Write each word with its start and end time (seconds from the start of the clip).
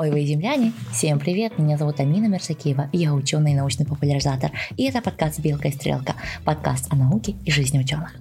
Ой, 0.00 0.10
вы 0.10 0.24
земляне! 0.24 0.72
Всем 0.94 1.18
привет! 1.18 1.58
Меня 1.58 1.76
зовут 1.76 2.00
Амина 2.00 2.24
Мерсакиева, 2.24 2.88
я 2.90 3.12
ученый 3.12 3.52
и 3.52 3.54
научный 3.54 3.84
популяризатор, 3.84 4.50
и 4.78 4.84
это 4.84 5.02
подкаст 5.02 5.40
«Белка 5.40 5.68
и 5.68 5.72
стрелка», 5.72 6.14
подкаст 6.42 6.90
о 6.90 6.96
науке 6.96 7.36
и 7.44 7.50
жизни 7.50 7.78
ученых. 7.78 8.14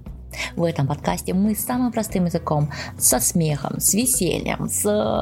В 0.57 0.65
этом 0.65 0.87
подкасте 0.87 1.33
мы 1.33 1.55
самым 1.55 1.93
простым 1.93 2.25
языком, 2.25 2.69
со 2.97 3.21
смехом, 3.21 3.79
с 3.79 3.93
весельем, 3.93 4.67
с, 4.67 4.81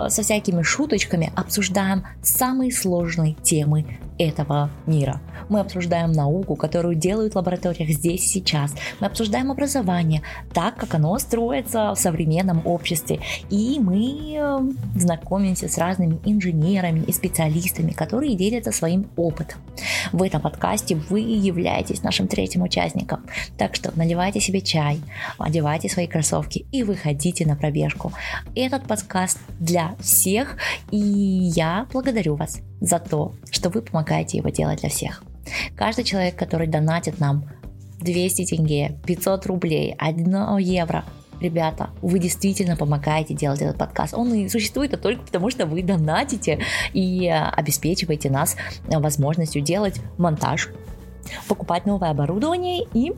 со 0.10 0.24
всякими 0.24 0.64
шуточками 0.64 1.32
обсуждаем 1.36 2.04
самые 2.24 2.72
сложные 2.72 3.36
темы 3.36 3.86
этого 4.18 4.70
мира. 4.86 5.22
Мы 5.50 5.60
обсуждаем 5.60 6.12
науку, 6.12 6.56
которую 6.56 6.96
делают 6.96 7.34
в 7.34 7.36
лабораториях 7.38 7.90
здесь 7.90 8.24
и 8.26 8.28
сейчас. 8.28 8.74
Мы 9.00 9.08
обсуждаем 9.08 9.52
образование, 9.52 10.22
так 10.54 10.76
как 10.76 10.96
оно 10.96 11.18
строится 11.20 11.94
в 11.94 12.00
современном 12.00 12.62
обществе. 12.66 13.20
И 13.50 13.80
мы 13.80 14.36
эм, 14.36 14.78
знакомимся 14.96 15.68
с 15.70 15.78
разными 15.78 16.20
инженерами 16.26 17.02
и 17.02 17.12
специалистами, 17.12 17.92
которые 17.92 18.36
делятся 18.36 18.72
своим 18.72 19.08
опытом. 19.16 19.60
В 20.12 20.24
этом 20.24 20.42
подкасте 20.42 20.96
вы 20.96 21.20
являетесь 21.20 22.04
нашим 22.04 22.28
третьим 22.28 22.64
участником. 22.64 23.26
Так 23.58 23.76
что 23.76 23.92
наливайте 23.96 24.40
себе 24.40 24.62
чай, 24.62 25.00
одевайте 25.38 25.90
свои 25.90 26.08
кроссовки 26.08 26.66
и 26.72 26.84
выходите 26.84 27.46
на 27.46 27.56
пробежку. 27.56 28.12
Этот 28.56 28.84
подкаст 28.84 29.40
для 29.60 29.96
всех, 30.00 30.58
и 30.92 30.98
я 30.98 31.88
благодарю 31.92 32.36
вас 32.36 32.62
за 32.80 33.00
то, 33.00 33.34
что 33.52 33.70
вы 33.70 33.82
помогаете 33.82 34.38
его 34.38 34.50
делать 34.50 34.82
для 34.82 34.90
всех. 34.90 35.24
Каждый 35.76 36.04
человек, 36.04 36.36
который 36.36 36.68
донатит 36.68 37.20
нам 37.20 37.50
200 38.00 38.46
тенге, 38.46 39.00
500 39.06 39.46
рублей, 39.48 39.96
1 39.98 40.58
евро, 40.58 41.06
ребята, 41.40 41.90
вы 42.02 42.20
действительно 42.20 42.76
помогаете 42.76 43.34
делать 43.34 43.62
этот 43.62 43.78
подкаст. 43.78 44.14
Он 44.14 44.34
и 44.34 44.50
существует 44.50 45.00
только 45.02 45.24
потому, 45.24 45.50
что 45.50 45.66
вы 45.66 45.82
донатите 45.84 46.60
и 46.94 47.28
обеспечиваете 47.28 48.30
нас 48.30 48.56
возможностью 48.88 49.62
делать 49.62 50.02
монтаж, 50.18 50.70
покупать 51.48 51.86
новое 51.86 52.12
оборудование 52.12 52.86
и 52.94 53.14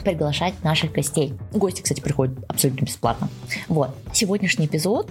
приглашать 0.00 0.54
наших 0.64 0.92
гостей. 0.92 1.34
Гости, 1.52 1.82
кстати, 1.82 2.00
приходят 2.00 2.38
абсолютно 2.48 2.84
бесплатно. 2.84 3.28
Вот. 3.68 3.90
Сегодняшний 4.12 4.66
эпизод 4.66 5.10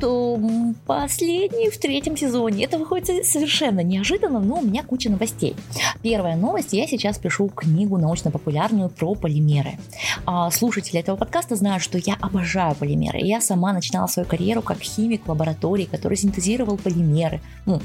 последний 0.85 1.69
в 1.69 1.77
третьем 1.77 2.17
сезоне. 2.17 2.65
Это 2.65 2.77
выходит 2.77 3.25
совершенно 3.25 3.81
неожиданно, 3.81 4.39
но 4.39 4.59
у 4.59 4.61
меня 4.61 4.83
куча 4.83 5.09
новостей. 5.09 5.55
Первая 6.01 6.35
новость. 6.35 6.73
Я 6.73 6.87
сейчас 6.87 7.17
пишу 7.17 7.49
книгу 7.49 7.97
научно-популярную 7.97 8.89
про 8.89 9.15
полимеры. 9.15 9.77
А, 10.25 10.49
слушатели 10.51 10.99
этого 10.99 11.15
подкаста 11.15 11.55
знают, 11.55 11.83
что 11.83 11.97
я 11.97 12.15
обожаю 12.19 12.75
полимеры. 12.75 13.19
Я 13.19 13.41
сама 13.41 13.73
начинала 13.73 14.07
свою 14.07 14.27
карьеру 14.27 14.61
как 14.61 14.79
химик 14.79 15.25
в 15.25 15.29
лаборатории, 15.29 15.85
который 15.85 16.17
синтезировал 16.17 16.77
полимеры. 16.77 17.41
Ну, 17.65 17.81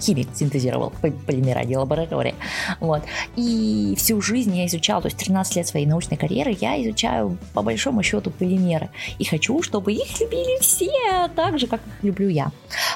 химик 0.00 0.28
синтезировал 0.34 0.92
полимера 1.26 1.62
в 1.64 1.78
лаборатории. 1.78 2.34
Вот. 2.80 3.02
И 3.36 3.94
всю 3.96 4.20
жизнь 4.20 4.56
я 4.56 4.66
изучала, 4.66 5.02
то 5.02 5.08
есть 5.08 5.18
13 5.18 5.56
лет 5.56 5.66
своей 5.66 5.86
научной 5.86 6.16
карьеры 6.16 6.56
я 6.60 6.82
изучаю 6.82 7.36
по 7.54 7.62
большому 7.62 8.02
счету 8.02 8.30
полимеры. 8.30 8.90
И 9.18 9.24
хочу, 9.24 9.62
чтобы 9.62 9.92
их 9.92 10.20
любили 10.20 10.60
все 10.60 11.28
так 11.34 11.58
же, 11.58 11.66
как 11.66 11.80
люблю 12.02 12.28
я. 12.28 12.50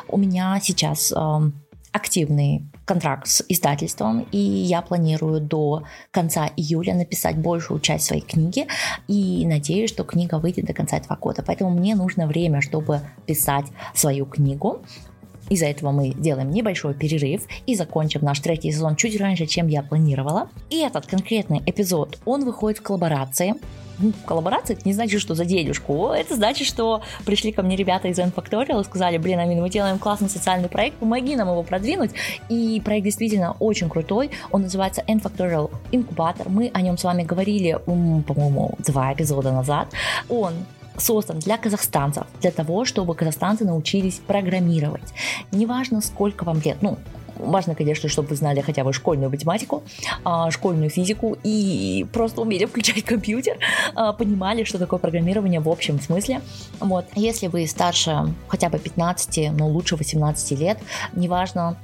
У 0.09 0.17
меня 0.17 0.59
сейчас 0.63 1.13
э, 1.13 1.51
активный 1.95 2.65
контракт 2.85 3.29
с 3.29 3.45
издательством, 3.49 4.27
и 4.33 4.39
я 4.39 4.83
планирую 4.83 5.41
до 5.41 5.85
конца 6.11 6.51
июля 6.57 6.95
написать 6.95 7.37
большую 7.39 7.81
часть 7.81 8.07
своей 8.07 8.23
книги, 8.23 8.67
и 9.07 9.47
надеюсь, 9.47 9.91
что 9.91 10.03
книга 10.03 10.39
выйдет 10.39 10.67
до 10.67 10.75
конца 10.75 10.97
этого 10.97 11.17
года. 11.17 11.45
Поэтому 11.47 11.71
мне 11.71 11.95
нужно 11.95 12.27
время, 12.27 12.61
чтобы 12.61 13.01
писать 13.27 13.67
свою 13.95 14.27
книгу. 14.27 14.83
Из-за 15.51 15.67
этого 15.67 15.91
мы 15.93 16.11
делаем 16.11 16.51
небольшой 16.51 16.95
перерыв 16.95 17.43
и 17.67 17.75
закончим 17.75 18.23
наш 18.23 18.41
третий 18.41 18.73
сезон 18.73 18.97
чуть 18.97 19.19
раньше, 19.21 19.47
чем 19.47 19.69
я 19.69 19.83
планировала. 19.83 20.49
И 20.71 20.79
этот 20.79 21.07
конкретный 21.07 21.63
эпизод, 21.67 22.19
он 22.25 22.45
выходит 22.45 22.79
в 22.79 22.83
коллаборации 22.83 23.55
ну, 23.99 24.13
коллаборация, 24.27 24.77
это 24.77 24.87
не 24.87 24.93
значит, 24.93 25.21
что 25.21 25.35
за 25.35 25.45
дедушку. 25.45 26.09
Это 26.09 26.35
значит, 26.37 26.67
что 26.67 27.03
пришли 27.25 27.53
ко 27.53 27.63
мне 27.63 27.77
ребята 27.77 28.09
из 28.09 28.19
N-Factorial 28.19 28.81
и 28.81 28.85
сказали, 28.85 29.19
блин, 29.19 29.39
Амин, 29.39 29.61
мы 29.61 29.71
делаем 29.71 29.99
классный 29.99 30.29
социальный 30.29 30.69
проект, 30.69 30.97
помоги 30.97 31.37
нам 31.37 31.49
его 31.49 31.63
продвинуть. 31.63 32.11
И 32.49 32.81
проект 32.85 33.05
действительно 33.05 33.53
очень 33.61 33.89
крутой. 33.89 34.31
Он 34.51 34.63
называется 34.63 35.03
N-Factorial 35.07 35.71
Инкубатор. 35.93 36.49
Мы 36.49 36.71
о 36.75 36.81
нем 36.81 36.99
с 36.99 37.05
вами 37.05 37.23
говорили, 37.23 37.79
по-моему, 37.85 38.75
два 38.79 39.13
эпизода 39.13 39.53
назад. 39.53 39.89
Он 40.29 40.55
создан 40.97 41.39
для 41.39 41.57
казахстанцев, 41.57 42.27
для 42.41 42.51
того, 42.51 42.85
чтобы 42.85 43.15
казахстанцы 43.15 43.65
научились 43.65 44.21
программировать. 44.27 45.13
Неважно, 45.53 46.01
сколько 46.01 46.45
вам 46.45 46.61
лет, 46.61 46.79
ну, 46.81 46.99
Важно, 47.37 47.75
конечно, 47.75 48.09
чтобы 48.09 48.29
вы 48.29 48.37
знали 48.37 48.61
хотя 48.61 48.85
бы 48.85 48.93
школьную 48.93 49.31
математику, 49.31 49.83
а, 50.25 50.51
школьную 50.51 50.89
физику 50.91 51.37
и 51.43 52.07
просто 52.13 52.41
умели 52.41 52.65
включать 52.65 53.03
компьютер, 53.03 53.59
а, 53.95 54.13
понимали, 54.13 54.65
что 54.65 54.79
такое 54.79 55.01
программирование 55.01 55.61
в 55.61 55.69
общем 55.69 56.01
смысле. 56.01 56.43
Вот. 56.81 57.07
Если 57.17 57.49
вы 57.49 57.67
старше 57.67 58.33
хотя 58.47 58.69
бы 58.69 58.79
15, 58.79 59.51
но 59.51 59.67
лучше 59.67 59.97
18 59.97 60.55
лет, 60.55 60.79
неважно, 61.13 61.77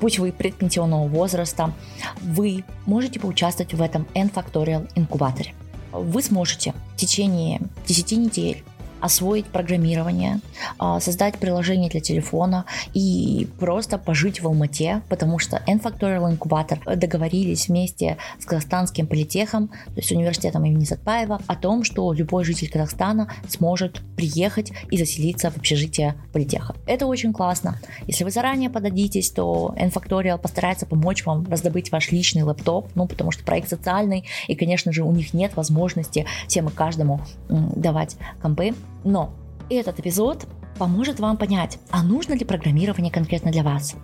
пусть 0.00 0.18
вы 0.18 0.32
предпенсионного 0.32 1.08
возраста, 1.08 1.72
вы 2.20 2.64
можете 2.86 3.18
поучаствовать 3.18 3.74
в 3.74 3.82
этом 3.82 4.06
N-Factorial 4.14 4.88
инкубаторе 4.94 5.54
вы 5.92 6.22
сможете 6.22 6.74
в 6.94 6.96
течение 6.96 7.60
10 7.86 8.12
недель 8.12 8.64
освоить 9.02 9.46
программирование, 9.46 10.40
а, 10.78 11.00
создать 11.00 11.38
приложение 11.38 11.90
для 11.90 12.00
телефона 12.00 12.64
и 12.94 13.48
просто 13.58 13.98
пожить 13.98 14.40
в 14.40 14.46
Алмате, 14.46 15.02
потому 15.08 15.38
что 15.38 15.60
N-Factorial 15.66 16.38
Incubator 16.38 16.96
договорились 16.96 17.68
вместе 17.68 18.16
с 18.38 18.44
казахстанским 18.44 19.06
политехом, 19.06 19.68
то 19.68 19.96
есть 19.96 20.12
университетом 20.12 20.64
имени 20.64 20.84
Сатпаева, 20.84 21.40
о 21.46 21.56
том, 21.56 21.82
что 21.82 22.12
любой 22.12 22.44
житель 22.44 22.70
Казахстана 22.70 23.28
сможет 23.48 24.00
приехать 24.16 24.72
и 24.90 24.96
заселиться 24.96 25.50
в 25.50 25.56
общежитие 25.56 26.14
политеха. 26.32 26.76
Это 26.86 27.06
очень 27.06 27.32
классно. 27.32 27.78
Если 28.06 28.22
вы 28.22 28.30
заранее 28.30 28.70
подадитесь, 28.70 29.30
то 29.30 29.74
N-Factorial 29.76 30.38
постарается 30.38 30.86
помочь 30.86 31.26
вам 31.26 31.46
раздобыть 31.50 31.90
ваш 31.90 32.12
личный 32.12 32.42
лэптоп, 32.44 32.88
ну, 32.94 33.08
потому 33.08 33.32
что 33.32 33.42
проект 33.44 33.68
социальный, 33.68 34.24
и, 34.46 34.54
конечно 34.54 34.92
же, 34.92 35.02
у 35.02 35.10
них 35.10 35.34
нет 35.34 35.56
возможности 35.56 36.24
всем 36.46 36.68
и 36.68 36.70
каждому 36.70 37.20
давать 37.48 38.16
компы. 38.40 38.74
Но 39.04 39.34
этот 39.70 40.00
эпизод 40.00 40.46
поможет 40.78 41.20
вам 41.20 41.36
понять, 41.36 41.78
а 41.90 42.02
нужно 42.02 42.34
ли 42.34 42.44
программирование 42.44 43.12
конкретно 43.12 43.50
для 43.50 43.62
вас. 43.62 43.94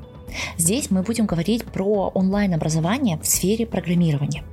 Здесь 0.56 0.90
мы 0.90 1.02
будем 1.02 1.26
говорить 1.26 1.64
про 1.64 2.10
онлайн-образование 2.14 3.18
в 3.18 3.26
сфере 3.26 3.66
программирования. 3.66 4.44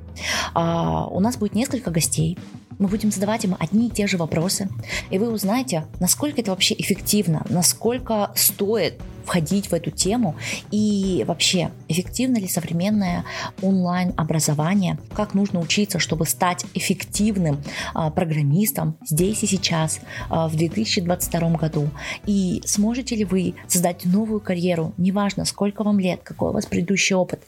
А, 0.53 1.07
у 1.07 1.19
нас 1.19 1.37
будет 1.37 1.55
несколько 1.55 1.91
гостей, 1.91 2.37
мы 2.77 2.87
будем 2.87 3.11
задавать 3.11 3.45
им 3.45 3.55
одни 3.59 3.87
и 3.87 3.89
те 3.89 4.07
же 4.07 4.17
вопросы, 4.17 4.69
и 5.09 5.17
вы 5.17 5.31
узнаете, 5.31 5.85
насколько 5.99 6.41
это 6.41 6.51
вообще 6.51 6.75
эффективно, 6.77 7.45
насколько 7.49 8.31
стоит 8.35 9.01
входить 9.25 9.67
в 9.67 9.73
эту 9.73 9.91
тему. 9.91 10.35
И 10.71 11.25
вообще 11.27 11.71
эффективно 11.87 12.37
ли 12.37 12.47
современное 12.47 13.25
онлайн-образование, 13.61 14.97
как 15.13 15.33
нужно 15.33 15.59
учиться, 15.59 15.99
чтобы 15.99 16.25
стать 16.25 16.65
эффективным 16.73 17.61
а, 17.93 18.11
программистом 18.11 18.97
здесь 19.05 19.43
и 19.43 19.47
сейчас, 19.47 19.99
а, 20.29 20.47
в 20.47 20.55
2022 20.55 21.49
году. 21.57 21.89
И 22.25 22.61
сможете 22.65 23.15
ли 23.15 23.25
вы 23.25 23.55
создать 23.67 24.05
новую 24.05 24.39
карьеру, 24.39 24.93
неважно 24.97 25.45
сколько 25.45 25.83
вам 25.83 25.99
лет, 25.99 26.21
какой 26.23 26.49
у 26.49 26.53
вас 26.53 26.65
предыдущий 26.65 27.15
опыт. 27.15 27.41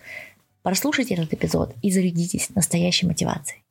Прослушайте 0.68 1.14
этот 1.14 1.34
эпизод 1.34 1.74
и 1.82 1.90
зарядитесь 1.90 2.50
настоящей 2.50 3.08
мотивацией. 3.08 3.64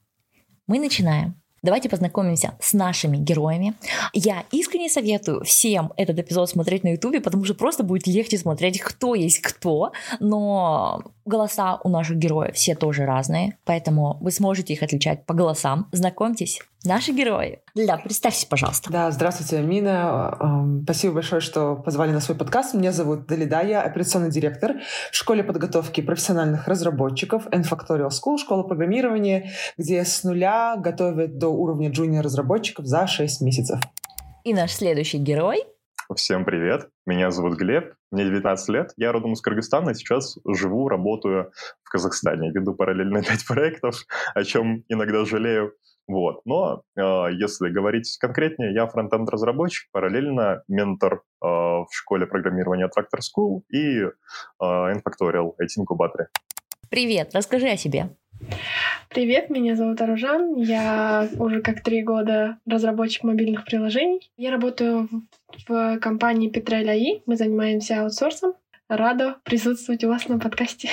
Мы 0.66 0.78
начинаем. 0.78 1.34
Давайте 1.62 1.90
познакомимся 1.90 2.56
с 2.58 2.72
нашими 2.72 3.18
героями. 3.18 3.74
Я 4.14 4.44
искренне 4.50 4.88
советую 4.88 5.44
всем 5.44 5.92
этот 5.98 6.18
эпизод 6.18 6.48
смотреть 6.48 6.84
на 6.84 6.92
ютубе, 6.92 7.20
потому 7.20 7.44
что 7.44 7.52
просто 7.52 7.82
будет 7.82 8.06
легче 8.06 8.38
смотреть, 8.38 8.80
кто 8.80 9.14
есть 9.14 9.40
кто. 9.40 9.92
Но 10.20 11.02
голоса 11.26 11.78
у 11.84 11.90
наших 11.90 12.16
героев 12.16 12.54
все 12.54 12.74
тоже 12.74 13.04
разные, 13.04 13.58
поэтому 13.66 14.16
вы 14.22 14.30
сможете 14.30 14.72
их 14.72 14.82
отличать 14.82 15.26
по 15.26 15.34
голосам. 15.34 15.90
Знакомьтесь, 15.92 16.62
наши 16.84 17.12
герои. 17.12 17.60
Да, 17.74 17.96
представьтесь, 17.98 18.44
пожалуйста. 18.44 18.90
Да, 18.90 19.10
здравствуйте, 19.10 19.58
Амина. 19.58 20.36
Эм, 20.40 20.82
спасибо 20.84 21.14
большое, 21.14 21.40
что 21.40 21.76
позвали 21.76 22.10
на 22.12 22.20
свой 22.20 22.36
подкаст. 22.36 22.74
Меня 22.74 22.92
зовут 22.92 23.26
Далида, 23.26 23.62
я 23.62 23.82
операционный 23.82 24.30
директор 24.30 24.76
в 25.10 25.16
школе 25.16 25.42
подготовки 25.42 26.00
профессиональных 26.00 26.68
разработчиков 26.68 27.46
N-Factorial 27.50 28.10
School, 28.10 28.38
школа 28.38 28.62
программирования, 28.62 29.50
где 29.76 30.04
с 30.04 30.24
нуля 30.24 30.76
готовят 30.76 31.38
до 31.38 31.48
уровня 31.48 31.90
джуниор-разработчиков 31.90 32.86
за 32.86 33.06
6 33.06 33.40
месяцев. 33.40 33.80
И 34.44 34.54
наш 34.54 34.72
следующий 34.72 35.18
герой 35.18 35.64
Всем 36.14 36.44
привет, 36.44 36.88
меня 37.04 37.32
зовут 37.32 37.58
Глеб, 37.58 37.94
мне 38.12 38.24
19 38.24 38.68
лет, 38.68 38.92
я 38.96 39.10
родом 39.10 39.32
из 39.32 39.40
Кыргызстана, 39.40 39.90
и 39.90 39.94
сейчас 39.94 40.38
живу, 40.46 40.88
работаю 40.88 41.50
в 41.82 41.90
Казахстане, 41.90 42.52
веду 42.52 42.74
параллельно 42.74 43.24
5 43.24 43.44
проектов, 43.48 44.04
о 44.32 44.44
чем 44.44 44.84
иногда 44.88 45.24
жалею. 45.24 45.72
Вот. 46.08 46.40
Но 46.44 46.82
э, 46.96 47.00
если 47.32 47.68
говорить 47.68 48.16
конкретнее, 48.18 48.72
я 48.72 48.86
фронтенд-разработчик, 48.86 49.88
параллельно 49.90 50.62
ментор 50.68 51.14
э, 51.14 51.46
в 51.46 51.88
школе 51.90 52.26
программирования 52.26 52.88
Tractor 52.88 53.20
School 53.20 53.62
и 53.70 54.02
э, 54.02 54.10
Infactorial 54.60 55.54
IT-инкубаторе. 55.60 56.28
Привет, 56.88 57.30
расскажи 57.34 57.66
о 57.66 57.76
себе. 57.76 58.10
Привет, 59.08 59.50
меня 59.50 59.74
зовут 59.74 60.00
Аружан. 60.00 60.54
Я 60.56 61.28
уже 61.38 61.62
как 61.62 61.82
три 61.82 62.02
года 62.02 62.58
разработчик 62.66 63.24
мобильных 63.24 63.64
приложений. 63.64 64.30
Я 64.36 64.52
работаю 64.52 65.08
в 65.66 65.98
компании 65.98 66.52
Petrel 66.52 66.84
AI. 66.84 67.22
Мы 67.26 67.36
занимаемся 67.36 68.02
аутсорсом. 68.02 68.54
Рада 68.88 69.36
присутствовать 69.42 70.04
у 70.04 70.08
вас 70.08 70.28
на 70.28 70.38
подкасте. 70.38 70.90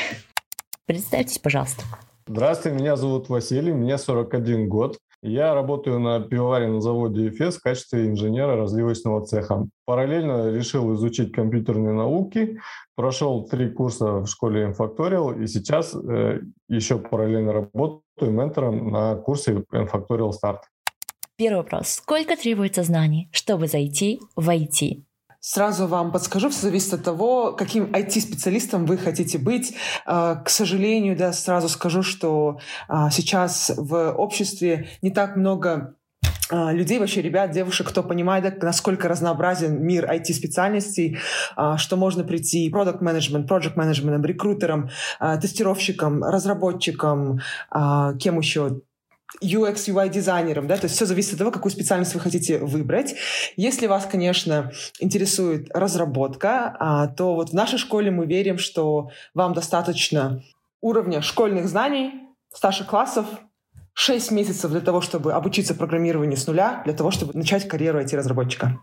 Представьтесь, 0.86 1.38
пожалуйста. 1.38 1.83
Здравствуйте, 2.25 2.77
меня 2.77 2.95
зовут 2.95 3.30
Василий, 3.30 3.74
мне 3.74 3.98
41 3.98 4.69
год. 4.69 4.98
Я 5.25 5.54
работаю 5.54 6.00
на 6.00 6.20
пивоваренном 6.20 6.81
заводе 6.81 7.28
ЕФЕС 7.28 7.56
в 7.56 7.62
качестве 7.62 8.08
инженера 8.08 8.58
разливочного 8.58 9.25
цеха. 9.25 9.68
Параллельно 9.86 10.52
решил 10.52 10.94
изучить 10.96 11.31
компьютерные 11.31 11.94
науки, 11.94 12.60
прошел 12.98 13.48
три 13.48 13.70
курса 13.70 14.18
в 14.18 14.28
школе 14.28 14.66
Infactorial 14.66 15.42
и 15.42 15.48
сейчас 15.48 15.96
э, 15.96 16.42
еще 16.68 17.00
параллельно 17.00 17.54
работаю 17.54 18.31
ментором 18.31 18.92
на 18.92 19.16
курсе 19.16 19.64
Infactorial 19.72 20.31
Start. 20.31 20.60
Первый 21.38 21.60
вопрос. 21.60 21.88
Сколько 21.88 22.36
требуется 22.36 22.84
знаний, 22.84 23.30
чтобы 23.31 23.68
зайти 23.68 24.20
в 24.36 24.50
IT? 24.50 25.04
Сразу 25.45 25.88
вам 25.88 26.13
подскажу, 26.13 26.50
все 26.50 26.62
зависит 26.62 26.94
от 26.94 27.04
того, 27.04 27.51
каким 27.51 27.92
IT-специалистом 27.92 28.86
вы 28.86 28.98
хотите 28.98 29.38
быть. 29.38 29.75
А, 30.06 30.36
к 30.36 30.50
сожалению, 30.50 31.18
да, 31.18 31.34
сразу 31.34 31.68
скажу, 31.68 32.01
что 32.01 32.60
а, 32.88 33.10
сейчас 33.10 33.69
в 33.75 34.13
обществе 34.13 34.88
не 35.01 35.12
так 35.12 35.36
много 35.36 35.95
а, 36.50 36.72
людей, 36.72 36.98
вообще 36.98 37.22
ребят, 37.22 37.51
девушек, 37.51 37.90
кто 37.90 38.04
понимает, 38.04 38.63
насколько 38.63 39.10
разнообразен 39.10 39.86
мир 39.86 40.10
IT-специальностей, 40.10 41.18
что 41.75 41.98
можно 41.98 42.24
прийти 42.24 42.69
продукт 42.69 43.01
менеджмент 43.01 43.51
project 43.51 43.74
менеджментом 43.75 44.24
рекрутером, 44.24 44.92
тестировщиком, 45.19 46.24
разработчиком, 46.24 47.42
кем 48.18 48.39
еще, 48.39 48.80
UX, 49.42 49.76
UI 49.88 50.10
дизайнером, 50.10 50.68
да, 50.68 50.78
то 50.78 50.86
есть 50.86 50.96
все 50.96 51.06
зависит 51.06 51.34
от 51.34 51.40
того, 51.40 51.52
какую 51.52 51.72
специальность 51.72 52.14
вы 52.14 52.20
хотите 52.20 52.60
выбрать. 52.60 53.16
Если 53.56 53.88
вас, 53.88 54.06
конечно, 54.06 54.72
интересует 55.00 55.70
разработка, 55.74 56.76
а, 56.80 57.08
то 57.08 57.36
вот 57.36 57.50
в 57.50 57.54
нашей 57.54 57.80
школе 57.80 58.12
мы 58.12 58.26
верим, 58.26 58.58
что 58.58 59.10
вам 59.34 59.54
достаточно 59.54 60.44
уровня 60.82 61.22
школьных 61.22 61.68
знаний, 61.68 62.14
старших 62.54 62.88
классов, 62.88 63.26
6 63.94 64.32
месяцев 64.32 64.72
для 64.72 64.82
того, 64.82 65.02
чтобы 65.02 65.34
обучиться 65.34 65.76
программированию 65.76 66.38
с 66.38 66.48
нуля, 66.48 66.82
для 66.86 66.94
того, 66.94 67.12
чтобы 67.12 67.34
начать 67.34 67.68
карьеру 67.68 68.02
IT-разработчика. 68.02 68.80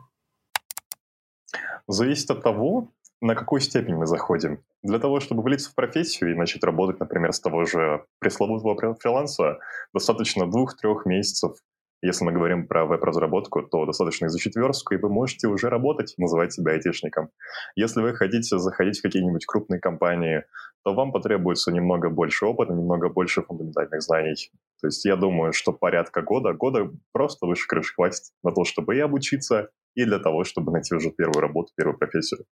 Зависит 1.89 2.31
от 2.31 2.43
того, 2.43 2.89
на 3.21 3.35
какую 3.35 3.61
степень 3.61 3.97
мы 3.97 4.07
заходим. 4.07 4.63
Для 4.83 4.99
того, 4.99 5.21
чтобы 5.21 5.43
влиться 5.43 5.71
в 5.71 5.75
профессию 5.75 6.33
и 6.33 6.37
начать 6.37 6.65
работать, 6.65 7.01
например, 7.01 7.33
с 7.33 7.41
того 7.41 7.65
же 7.65 8.05
пресловутого 8.19 8.95
фриланса, 8.95 9.59
достаточно 9.93 10.51
двух-трех 10.51 11.05
месяцев. 11.05 11.57
Если 12.03 12.25
мы 12.25 12.33
говорим 12.33 12.67
про 12.67 12.87
веб-разработку, 12.87 13.61
то 13.61 13.85
достаточно 13.85 14.27
изучить 14.27 14.57
верстку, 14.57 14.95
и 14.95 14.97
вы 14.97 15.11
можете 15.11 15.49
уже 15.49 15.69
работать, 15.69 16.15
называть 16.17 16.55
себя 16.55 16.73
айтишником. 16.73 17.29
Если 17.77 18.01
вы 18.01 18.15
хотите 18.15 18.59
заходить 18.59 18.99
в 18.99 19.03
какие-нибудь 19.03 19.45
крупные 19.45 19.81
компании, 19.81 20.45
то 20.83 20.95
вам 20.95 21.13
потребуется 21.13 21.71
немного 21.73 22.09
больше 22.09 22.47
опыта, 22.47 22.73
немного 22.73 23.11
больше 23.11 23.43
фундаментальных 23.43 24.01
знаний. 24.01 24.51
То 24.81 24.87
есть 24.87 25.05
я 25.05 25.17
думаю, 25.17 25.53
что 25.53 25.75
порядка 25.75 26.23
года, 26.23 26.55
года 26.55 26.91
просто 27.13 27.45
выше 27.45 27.67
крыши 27.67 27.93
хватит 27.95 28.23
на 28.43 28.53
то, 28.53 28.65
чтобы 28.65 28.97
и 28.97 29.01
обучиться, 29.01 29.69
и 29.95 30.07
для 30.07 30.21
того, 30.21 30.45
чтобы 30.45 30.73
найти 30.73 30.95
уже 30.95 31.11
первую 31.11 31.43
работу, 31.43 31.73
первую 31.77 31.99
профессию. 31.99 32.47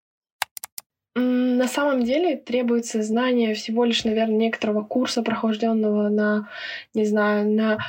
На 1.57 1.67
самом 1.67 2.03
деле 2.03 2.37
требуется 2.37 3.01
знание 3.01 3.55
всего 3.55 3.83
лишь, 3.83 4.05
наверное, 4.05 4.37
некоторого 4.37 4.83
курса, 4.83 5.23
прохожденного 5.23 6.07
на, 6.07 6.49
не 6.93 7.03
знаю, 7.03 7.49
на 7.49 7.79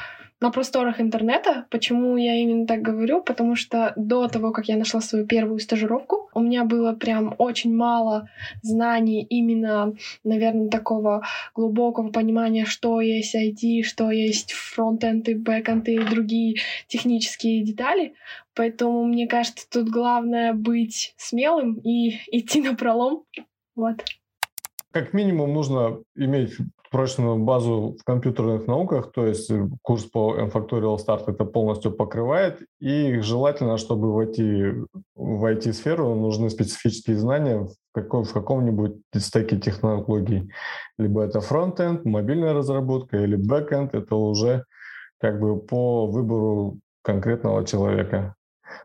на 0.41 0.51
просторах 0.51 1.01
интернета. 1.01 1.67
Почему 1.71 2.17
я 2.17 2.37
именно 2.37 2.67
так 2.67 2.81
говорю? 2.81 3.23
Потому 3.23 3.57
что 3.57 3.93
до 3.97 4.29
того, 4.29 4.53
как 4.53 4.69
я 4.69 4.77
нашла 4.77 5.01
свою 5.01 5.27
первую 5.27 5.59
стажировку, 5.59 6.31
у 6.33 6.41
меня 6.41 6.65
было 6.65 6.93
прям 6.93 7.35
очень 7.39 7.75
мало 7.75 8.29
знаний 8.63 9.23
именно, 9.23 9.95
наверное, 10.23 10.69
такого 10.69 11.27
глубокого 11.55 12.11
понимания, 12.11 12.65
что 12.65 13.01
есть 13.01 13.35
IT, 13.35 13.83
что 13.83 14.11
есть 14.11 14.53
фронтенд 14.53 15.29
и 15.29 15.35
бэкенд 15.35 15.89
и 15.89 15.99
другие 15.99 16.61
технические 16.87 17.65
детали. 17.65 18.15
Поэтому 18.55 19.05
мне 19.05 19.27
кажется, 19.27 19.67
тут 19.69 19.89
главное 19.89 20.53
быть 20.53 21.15
смелым 21.17 21.75
и 21.75 22.21
идти 22.31 22.61
напролом. 22.61 23.25
Вот. 23.79 24.05
Как 24.91 25.13
минимум 25.13 25.55
нужно 25.55 26.03
иметь 26.17 26.57
прочную 26.91 27.37
базу 27.37 27.97
в 28.01 28.05
компьютерных 28.05 28.67
науках, 28.67 29.13
то 29.13 29.25
есть 29.25 29.49
э, 29.53 29.69
курс 29.83 30.05
по 30.05 30.35
nFactorial 30.37 30.97
Start 30.97 31.25
это 31.29 31.45
полностью 31.45 31.93
покрывает, 31.93 32.61
и 32.81 33.21
желательно, 33.21 33.77
чтобы 33.77 34.13
войти 34.13 34.65
в 35.15 35.45
IT-сферу, 35.45 36.17
нужны 36.17 36.51
специфические 36.51 37.19
знания 37.19 37.59
в, 37.61 37.71
каком, 37.93 38.25
в 38.25 38.33
каком-нибудь 38.33 38.97
стеке 39.15 39.59
технологий. 39.59 40.51
Либо 40.99 41.23
это 41.23 41.41
фронтенд, 41.41 42.05
мобильная 42.05 42.55
разработка, 42.55 43.19
или 43.19 43.37
бэкенд, 43.37 43.95
это 43.95 44.17
уже 44.17 44.65
как 45.21 45.39
бы 45.39 45.57
по 45.61 46.09
выбору 46.09 46.79
конкретного 47.03 47.65
человека. 47.65 48.35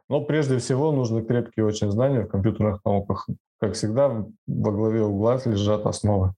Но 0.08 0.22
прежде 0.22 0.60
всего 0.60 0.92
нужны 0.92 1.24
крепкие 1.24 1.66
очень 1.66 1.90
знания 1.90 2.22
в 2.22 2.28
компьютерных 2.28 2.86
науках. 2.86 3.28
Как 3.64 3.76
всегда, 3.76 4.10
во 4.46 4.72
главе 4.74 5.04
угла 5.04 5.40
лежат 5.46 5.86
основы. 5.86 6.34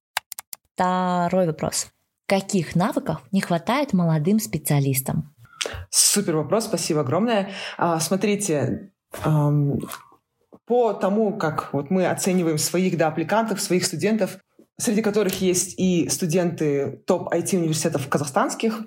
Второй 0.75 1.47
вопрос. 1.47 1.87
Каких 2.27 2.75
навыков 2.75 3.19
не 3.31 3.41
хватает 3.41 3.93
молодым 3.93 4.37
специалистам? 4.37 5.33
Супер 5.89 6.35
вопрос, 6.35 6.65
спасибо 6.65 6.99
огромное. 6.99 7.49
А, 7.79 7.99
смотрите, 7.99 8.91
по 9.23 10.93
тому, 10.93 11.35
как 11.35 11.73
вот 11.73 11.89
мы 11.89 12.05
оцениваем 12.05 12.59
своих 12.59 12.95
да, 12.95 13.07
аппликантов, 13.07 13.59
своих 13.59 13.87
студентов, 13.87 14.37
среди 14.77 15.01
которых 15.01 15.41
есть 15.41 15.79
и 15.79 16.07
студенты 16.09 17.01
топ 17.07 17.33
IT-университетов 17.33 18.07
казахстанских, 18.07 18.81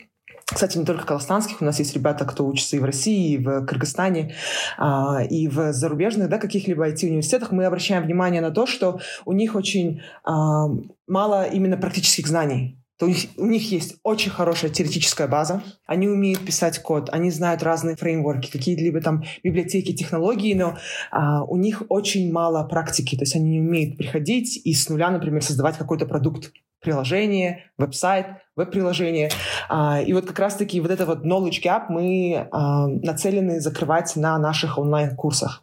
кстати, 0.50 0.78
не 0.78 0.86
только 0.86 1.04
казахстанских, 1.04 1.60
у 1.60 1.64
нас 1.64 1.78
есть 1.78 1.94
ребята, 1.94 2.24
кто 2.24 2.46
учится 2.46 2.76
и 2.76 2.78
в 2.78 2.84
России, 2.84 3.34
и 3.34 3.38
в 3.38 3.66
Кыргызстане, 3.66 4.34
а, 4.78 5.22
и 5.22 5.46
в 5.46 5.72
зарубежных, 5.72 6.30
да, 6.30 6.38
каких-либо 6.38 6.88
IT-университетах. 6.88 7.52
Мы 7.52 7.66
обращаем 7.66 8.02
внимание 8.02 8.40
на 8.40 8.50
то, 8.50 8.66
что 8.66 8.98
у 9.26 9.32
них 9.32 9.54
очень 9.54 10.00
а, 10.24 10.68
мало 11.06 11.44
именно 11.44 11.76
практических 11.76 12.26
знаний. 12.26 12.77
То 12.98 13.06
у, 13.06 13.08
них, 13.08 13.18
у 13.36 13.46
них 13.46 13.70
есть 13.70 13.96
очень 14.02 14.30
хорошая 14.30 14.70
теоретическая 14.70 15.28
база, 15.28 15.62
они 15.86 16.08
умеют 16.08 16.44
писать 16.44 16.80
код, 16.80 17.10
они 17.12 17.30
знают 17.30 17.62
разные 17.62 17.94
фреймворки, 17.94 18.50
какие-либо 18.50 19.00
там 19.00 19.22
библиотеки, 19.44 19.92
технологии, 19.92 20.54
но 20.54 20.76
а, 21.12 21.44
у 21.44 21.56
них 21.56 21.82
очень 21.88 22.32
мало 22.32 22.64
практики, 22.64 23.16
то 23.16 23.22
есть 23.22 23.36
они 23.36 23.50
не 23.50 23.60
умеют 23.60 23.96
приходить 23.96 24.60
и 24.64 24.74
с 24.74 24.88
нуля, 24.88 25.10
например, 25.10 25.42
создавать 25.42 25.78
какой-то 25.78 26.06
продукт 26.06 26.52
приложение, 26.80 27.64
веб-сайт, 27.76 28.26
веб-приложение. 28.56 29.30
А, 29.68 30.00
и 30.00 30.12
вот 30.12 30.26
как 30.26 30.38
раз-таки 30.38 30.80
вот 30.80 30.90
это 30.90 31.06
вот 31.06 31.24
knowledge 31.24 31.62
gap 31.62 31.86
мы 31.88 32.48
а, 32.50 32.86
нацелены 32.86 33.60
закрывать 33.60 34.14
на 34.16 34.38
наших 34.38 34.78
онлайн-курсах. 34.78 35.62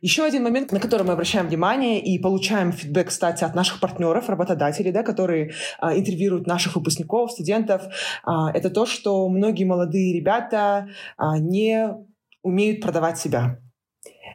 Еще 0.00 0.24
один 0.24 0.42
момент, 0.42 0.72
на 0.72 0.80
который 0.80 1.06
мы 1.06 1.12
обращаем 1.12 1.48
внимание 1.48 2.00
и 2.00 2.18
получаем 2.18 2.72
фидбэк, 2.72 3.08
кстати, 3.08 3.44
от 3.44 3.54
наших 3.54 3.80
партнеров, 3.80 4.28
работодателей, 4.28 4.92
да, 4.92 5.02
которые 5.02 5.52
а, 5.78 5.96
интервьюируют 5.96 6.46
наших 6.46 6.76
выпускников, 6.76 7.32
студентов, 7.32 7.82
это 8.54 8.70
то, 8.70 8.86
что 8.86 9.28
многие 9.28 9.64
молодые 9.64 10.14
ребята 10.14 10.88
не 11.18 11.94
умеют 12.42 12.80
продавать 12.80 13.18
себя. 13.18 13.58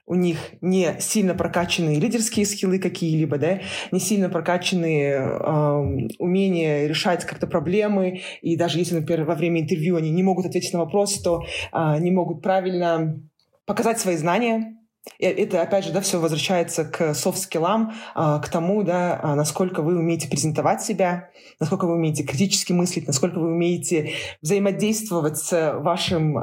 У 0.06 0.16
них 0.16 0.38
не 0.62 1.00
сильно 1.00 1.34
прокачанные 1.34 2.00
лидерские 2.00 2.46
скиллы 2.46 2.78
какие-либо, 2.78 3.38
да, 3.38 3.62
не 3.92 4.00
сильно 4.00 4.30
прокачанные 4.30 5.14
э, 5.14 6.08
умения 6.20 6.88
решать 6.88 7.24
как-то 7.26 7.48
проблемы, 7.48 8.22
и 8.42 8.58
даже 8.58 8.80
если, 8.80 8.96
например, 8.96 9.24
во 9.24 9.36
время 9.36 9.62
интервью 9.62 9.96
они 9.96 10.12
не 10.12 10.22
могут 10.22 10.46
ответить 10.46 10.74
на 10.74 10.80
вопрос, 10.80 11.22
то 11.22 11.44
э, 11.72 12.00
не 12.00 12.12
могут 12.12 12.42
правильно 12.42 13.18
показать 13.66 13.98
свои 14.00 14.18
знания, 14.18 14.76
это, 15.20 15.62
опять 15.62 15.84
же, 15.86 15.92
да, 15.92 16.00
все 16.00 16.20
возвращается 16.20 16.86
к 16.86 17.14
софт-скиллам, 17.14 17.94
а, 18.16 18.40
к 18.40 18.48
тому, 18.48 18.84
да, 18.84 19.20
а, 19.22 19.36
насколько 19.36 19.82
вы 19.82 19.98
умеете 19.98 20.30
презентовать 20.30 20.82
себя, 20.82 21.30
насколько 21.60 21.86
вы 21.86 21.94
умеете 21.94 22.24
критически 22.24 22.72
мыслить, 22.72 23.08
насколько 23.08 23.40
вы 23.40 23.48
умеете 23.48 24.12
взаимодействовать 24.42 25.38
с 25.38 25.74
вашим 25.80 26.38
э, 26.38 26.42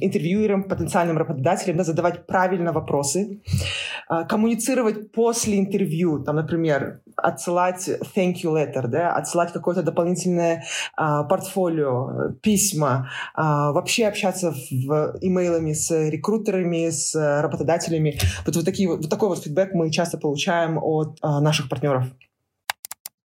интервьюером, 0.00 0.64
потенциальным 0.64 1.18
работодателем, 1.18 1.76
да, 1.76 1.84
задавать 1.84 2.26
правильно 2.26 2.72
вопросы, 2.72 3.40
коммуницировать 4.28 5.12
после 5.12 5.58
интервью, 5.58 6.22
там, 6.22 6.36
например, 6.36 7.00
отсылать 7.16 7.88
thank 8.14 8.36
you 8.42 8.52
letter, 8.54 8.86
да, 8.86 9.12
отсылать 9.12 9.52
какое-то 9.52 9.82
дополнительное 9.82 10.64
портфолио, 10.96 12.32
письма, 12.42 13.10
вообще 13.36 14.06
общаться 14.06 14.52
в 14.52 15.18
имейлами 15.20 15.72
с 15.72 15.90
рекрутерами, 16.08 16.90
с 16.90 17.14
работодателями. 17.14 17.67
Вот, 18.46 18.56
вот, 18.56 18.64
такие, 18.64 18.88
вот 18.88 19.08
такой 19.08 19.28
вот 19.28 19.42
фидбэк 19.42 19.74
мы 19.74 19.90
часто 19.90 20.18
получаем 20.18 20.78
от 20.78 21.18
э, 21.22 21.26
наших 21.40 21.68
партнеров. 21.68 22.04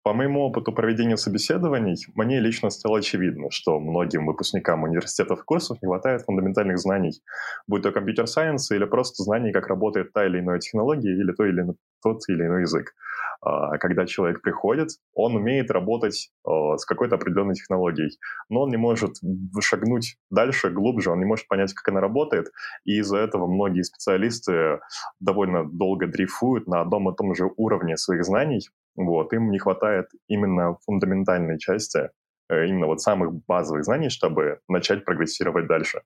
По 0.06 0.12
моему 0.12 0.42
опыту 0.42 0.70
проведения 0.70 1.16
собеседований, 1.16 1.96
мне 2.14 2.38
лично 2.38 2.70
стало 2.70 2.98
очевидно, 2.98 3.50
что 3.50 3.80
многим 3.80 4.26
выпускникам 4.26 4.84
университетов 4.84 5.40
и 5.40 5.42
курсов 5.42 5.82
не 5.82 5.88
хватает 5.88 6.22
фундаментальных 6.22 6.78
знаний, 6.78 7.20
будь 7.66 7.82
то 7.82 7.90
компьютер-сайенс 7.90 8.70
или 8.70 8.84
просто 8.84 9.24
знаний, 9.24 9.50
как 9.50 9.66
работает 9.66 10.12
та 10.12 10.24
или 10.24 10.38
иная 10.38 10.60
технология 10.60 11.10
или 11.10 11.32
то 11.32 11.44
или 11.44 11.74
тот 12.04 12.20
или 12.28 12.46
иной 12.46 12.60
язык. 12.60 12.94
А, 13.42 13.78
когда 13.78 14.06
человек 14.06 14.42
приходит, 14.42 14.90
он 15.12 15.34
умеет 15.34 15.72
работать 15.72 16.30
а, 16.46 16.76
с 16.76 16.84
какой-то 16.84 17.16
определенной 17.16 17.54
технологией, 17.54 18.16
но 18.48 18.62
он 18.62 18.70
не 18.70 18.76
может 18.76 19.16
шагнуть 19.60 20.18
дальше, 20.30 20.70
глубже, 20.70 21.10
он 21.10 21.18
не 21.18 21.24
может 21.24 21.48
понять, 21.48 21.74
как 21.74 21.88
она 21.88 22.00
работает, 22.00 22.52
и 22.84 23.00
из-за 23.00 23.16
этого 23.16 23.48
многие 23.48 23.82
специалисты 23.82 24.78
довольно 25.18 25.64
долго 25.64 26.06
дрейфуют 26.06 26.68
на 26.68 26.80
одном 26.80 27.10
и 27.10 27.16
том 27.16 27.34
же 27.34 27.50
уровне 27.56 27.96
своих 27.96 28.24
знаний, 28.24 28.68
вот, 28.96 29.32
им 29.32 29.50
не 29.50 29.58
хватает 29.58 30.06
именно 30.28 30.76
фундаментальной 30.84 31.58
части, 31.58 32.10
э, 32.48 32.66
именно 32.66 32.86
вот 32.86 33.00
самых 33.00 33.44
базовых 33.46 33.84
знаний, 33.84 34.08
чтобы 34.08 34.60
начать 34.68 35.04
прогрессировать 35.04 35.66
дальше. 35.66 36.02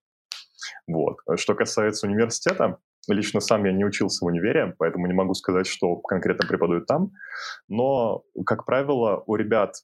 Вот. 0.87 1.18
Что 1.37 1.54
касается 1.54 2.06
университета, 2.06 2.78
лично 3.09 3.40
сам 3.40 3.64
я 3.64 3.73
не 3.73 3.85
учился 3.85 4.25
в 4.25 4.28
универе, 4.28 4.75
поэтому 4.78 5.06
не 5.06 5.14
могу 5.14 5.35
сказать, 5.35 5.66
что 5.66 5.97
конкретно 5.97 6.47
преподают 6.47 6.87
там. 6.87 7.12
Но, 7.68 8.25
как 8.47 8.66
правило, 8.66 9.23
у 9.26 9.37
ребят 9.37 9.75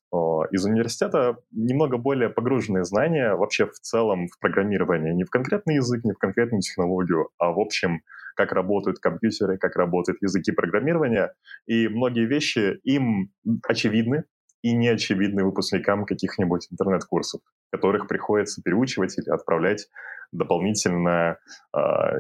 из 0.51 0.65
университета 0.65 1.37
немного 1.51 1.97
более 1.97 2.29
погруженные 2.29 2.85
знания 2.85 3.35
вообще 3.35 3.67
в 3.67 3.79
целом 3.81 4.29
в 4.29 4.39
программировании. 4.39 5.13
Не 5.13 5.25
в 5.25 5.31
конкретный 5.31 5.77
язык, 5.77 6.05
не 6.05 6.13
в 6.13 6.19
конкретную 6.19 6.61
технологию, 6.61 7.31
а 7.39 7.53
в 7.53 7.61
общем 7.61 8.03
как 8.37 8.53
работают 8.53 8.99
компьютеры, 8.99 9.59
как 9.59 9.77
работают 9.77 10.23
языки 10.23 10.53
программирования. 10.53 11.33
И 11.67 11.89
многие 11.89 12.27
вещи 12.27 12.79
им 12.85 13.33
очевидны 13.67 14.25
и 14.63 14.73
не 14.73 14.89
очевидны 14.89 15.45
выпускникам 15.45 16.05
каких-нибудь 16.05 16.69
интернет-курсов, 16.71 17.41
которых 17.71 18.09
приходится 18.09 18.63
переучивать 18.63 19.19
или 19.19 19.31
отправлять 19.31 19.89
дополнительно 20.33 21.39
э, 21.73 21.79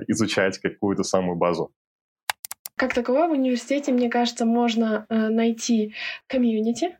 изучать 0.08 0.58
какую-то 0.58 1.02
самую 1.02 1.36
базу. 1.36 1.72
Как 2.76 2.94
таковое 2.94 3.28
в 3.28 3.32
университете, 3.32 3.92
мне 3.92 4.10
кажется, 4.10 4.44
можно 4.44 5.06
э, 5.08 5.28
найти 5.28 5.94
комьюнити, 6.26 6.98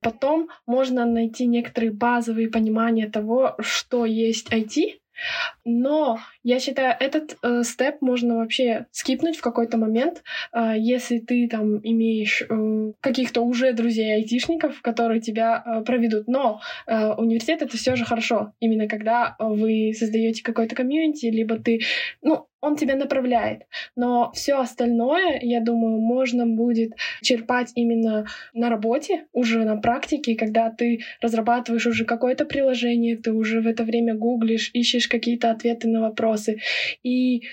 потом 0.00 0.48
можно 0.66 1.04
найти 1.04 1.46
некоторые 1.46 1.92
базовые 1.92 2.48
понимания 2.48 3.08
того, 3.08 3.54
что 3.60 4.04
есть 4.04 4.52
IT, 4.52 4.98
но 5.64 6.18
я 6.42 6.60
считаю, 6.60 6.96
этот 6.98 7.36
э, 7.42 7.62
степ 7.62 8.00
можно 8.00 8.36
вообще 8.36 8.86
скипнуть 8.90 9.36
в 9.36 9.42
какой-то 9.42 9.76
момент, 9.76 10.22
э, 10.52 10.74
если 10.78 11.18
ты 11.18 11.48
там 11.48 11.78
имеешь 11.82 12.42
э, 12.42 12.92
каких-то 13.00 13.42
уже 13.42 13.72
друзей 13.72 14.14
айтишников, 14.16 14.80
которые 14.82 15.20
тебя 15.20 15.62
э, 15.64 15.82
проведут. 15.82 16.28
Но 16.28 16.60
э, 16.86 17.12
университет 17.14 17.62
это 17.62 17.76
все 17.76 17.96
же 17.96 18.04
хорошо, 18.04 18.52
именно 18.60 18.88
когда 18.88 19.36
вы 19.38 19.92
создаете 19.96 20.42
какой-то 20.42 20.74
комьюнити, 20.74 21.26
либо 21.26 21.58
ты, 21.58 21.80
ну, 22.22 22.46
он 22.60 22.76
тебя 22.76 22.96
направляет. 22.96 23.62
Но 23.96 24.32
все 24.34 24.54
остальное, 24.54 25.38
я 25.42 25.60
думаю, 25.60 26.00
можно 26.00 26.46
будет 26.46 26.92
черпать 27.22 27.72
именно 27.74 28.26
на 28.52 28.68
работе, 28.68 29.26
уже 29.32 29.64
на 29.64 29.76
практике, 29.76 30.34
когда 30.34 30.70
ты 30.70 31.00
разрабатываешь 31.20 31.86
уже 31.86 32.04
какое-то 32.04 32.44
приложение, 32.44 33.16
ты 33.16 33.32
уже 33.32 33.60
в 33.60 33.66
это 33.66 33.84
время 33.84 34.14
гуглишь, 34.14 34.70
ищешь 34.72 35.08
какие-то 35.08 35.50
ответы 35.50 35.88
на 35.88 36.00
вопросы. 36.00 36.58
И 37.02 37.44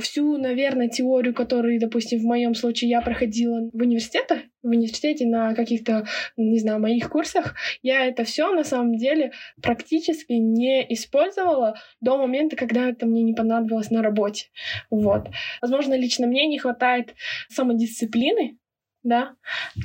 всю, 0.00 0.38
наверное, 0.38 0.88
теорию, 0.88 1.34
которую, 1.34 1.78
допустим, 1.78 2.20
в 2.20 2.24
моем 2.24 2.54
случае 2.54 2.90
я 2.90 3.00
проходила 3.02 3.68
в 3.72 3.82
университете, 3.82 4.44
в 4.62 4.68
университете 4.68 5.26
на 5.26 5.54
каких-то, 5.54 6.06
не 6.36 6.58
знаю, 6.58 6.80
моих 6.80 7.10
курсах, 7.10 7.54
я 7.82 8.06
это 8.06 8.24
все 8.24 8.52
на 8.52 8.64
самом 8.64 8.96
деле 8.96 9.32
практически 9.62 10.32
не 10.32 10.82
использовала 10.94 11.76
до 12.00 12.16
момента, 12.16 12.56
когда 12.56 12.88
это 12.88 13.06
мне 13.06 13.22
не 13.22 13.34
понадобилось 13.34 13.90
на 13.90 14.02
работе. 14.02 14.46
Вот. 14.90 15.28
Возможно, 15.60 15.94
лично 15.94 16.26
мне 16.26 16.46
не 16.46 16.58
хватает 16.58 17.14
самодисциплины, 17.48 18.58
да, 19.02 19.36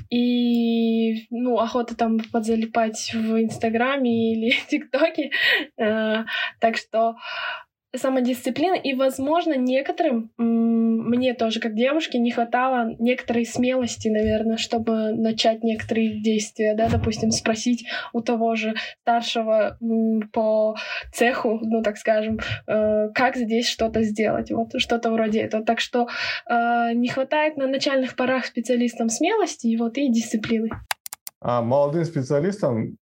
и, 0.10 1.28
ну, 1.30 1.60
охота 1.60 1.96
там 1.96 2.20
подзалипать 2.32 3.12
в 3.14 3.40
Инстаграме 3.40 4.34
или 4.34 4.54
ТикТоке, 4.70 5.32
э, 5.78 6.24
так 6.60 6.78
что 6.78 7.18
самодисциплина, 7.96 8.76
и, 8.76 8.94
возможно, 8.94 9.58
некоторым, 9.58 10.32
мне 10.38 11.34
тоже, 11.34 11.60
как 11.60 11.76
девушке, 11.76 12.20
не 12.20 12.32
хватало 12.32 12.96
некоторой 13.00 13.46
смелости, 13.46 14.08
наверное, 14.08 14.58
чтобы 14.58 15.12
начать 15.12 15.64
некоторые 15.64 16.22
действия, 16.22 16.74
да, 16.76 16.90
допустим, 16.90 17.32
спросить 17.32 17.86
у 18.14 18.22
того 18.22 18.56
же 18.56 18.76
старшего 19.02 19.78
по 20.32 20.76
цеху, 21.14 21.60
ну, 21.62 21.82
так 21.82 21.98
скажем, 21.98 22.40
э, 22.68 23.10
как 23.14 23.36
здесь 23.36 23.68
что-то 23.68 24.04
сделать, 24.04 24.52
вот, 24.52 24.70
что-то 24.78 25.12
вроде 25.12 25.42
этого. 25.42 25.64
Так 25.64 25.80
что 25.80 26.08
э, 26.50 26.94
не 26.94 27.10
хватает 27.10 27.58
на 27.58 27.68
начальных 27.68 28.16
порах 28.16 28.46
специалистам 28.46 29.10
смелости, 29.10 29.68
и 29.68 29.78
вот, 29.78 29.98
и 29.98 30.10
дисциплины. 30.10 30.70
А 31.42 31.62
молодым 31.62 32.06
специалистам 32.06 32.98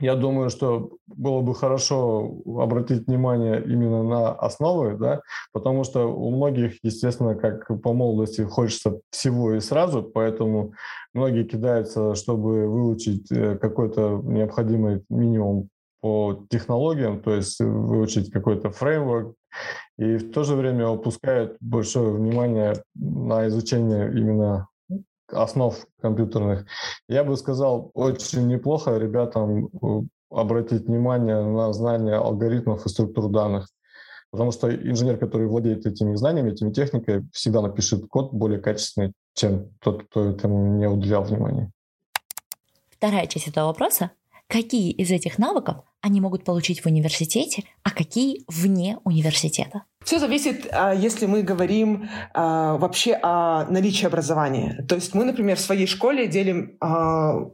я 0.00 0.14
думаю, 0.14 0.50
что 0.50 0.90
было 1.06 1.40
бы 1.40 1.54
хорошо 1.54 2.36
обратить 2.46 3.06
внимание 3.06 3.62
именно 3.62 4.02
на 4.02 4.32
основы, 4.32 4.96
да, 4.96 5.20
потому 5.52 5.84
что 5.84 6.06
у 6.06 6.30
многих, 6.30 6.78
естественно, 6.82 7.34
как 7.34 7.66
по 7.82 7.92
молодости 7.92 8.42
хочется 8.42 9.00
всего 9.10 9.54
и 9.54 9.60
сразу, 9.60 10.02
поэтому 10.02 10.72
многие 11.14 11.44
кидаются, 11.44 12.14
чтобы 12.14 12.68
выучить 12.68 13.30
э, 13.32 13.56
какой-то 13.56 14.20
необходимый 14.24 15.02
минимум 15.10 15.68
по 16.00 16.44
технологиям, 16.48 17.20
то 17.20 17.34
есть 17.34 17.58
выучить 17.58 18.30
какой-то 18.30 18.70
фреймворк, 18.70 19.34
и 19.98 20.16
в 20.16 20.30
то 20.32 20.44
же 20.44 20.54
время 20.54 20.88
упускают 20.88 21.56
большое 21.60 22.12
внимание 22.12 22.74
на 22.94 23.48
изучение 23.48 24.12
именно 24.12 24.68
основ 25.32 25.76
компьютерных. 26.00 26.66
Я 27.08 27.24
бы 27.24 27.36
сказал, 27.36 27.90
очень 27.94 28.46
неплохо 28.46 28.96
ребятам 28.96 29.66
э, 29.66 30.02
обратить 30.30 30.86
внимание 30.86 31.42
на 31.42 31.72
знание 31.72 32.16
алгоритмов 32.16 32.84
и 32.86 32.88
структур 32.88 33.28
данных. 33.30 33.68
Потому 34.30 34.52
что 34.52 34.74
инженер, 34.74 35.16
который 35.16 35.46
владеет 35.46 35.86
этими 35.86 36.14
знаниями, 36.14 36.52
этими 36.52 36.70
техникой, 36.70 37.24
всегда 37.32 37.62
напишет 37.62 38.06
код 38.08 38.32
более 38.32 38.60
качественный, 38.60 39.12
чем 39.34 39.70
тот, 39.80 40.04
кто 40.04 40.26
этому 40.26 40.76
не 40.76 40.86
уделял 40.86 41.22
внимания. 41.24 41.70
Вторая 42.90 43.26
часть 43.26 43.48
этого 43.48 43.66
вопроса. 43.66 44.10
Какие 44.48 44.92
из 44.92 45.10
этих 45.10 45.38
навыков 45.38 45.84
они 46.00 46.22
могут 46.22 46.42
получить 46.44 46.80
в 46.80 46.86
университете, 46.86 47.64
а 47.82 47.90
какие 47.90 48.44
вне 48.48 48.98
университета? 49.04 49.82
Все 50.02 50.18
зависит, 50.18 50.66
а, 50.72 50.94
если 50.94 51.26
мы 51.26 51.42
говорим 51.42 52.08
а, 52.32 52.78
вообще 52.78 53.18
о 53.22 53.66
наличии 53.66 54.06
образования. 54.06 54.82
То 54.88 54.94
есть 54.94 55.12
мы, 55.12 55.26
например, 55.26 55.58
в 55.58 55.60
своей 55.60 55.86
школе 55.86 56.28
делим 56.28 56.78
а, 56.80 57.50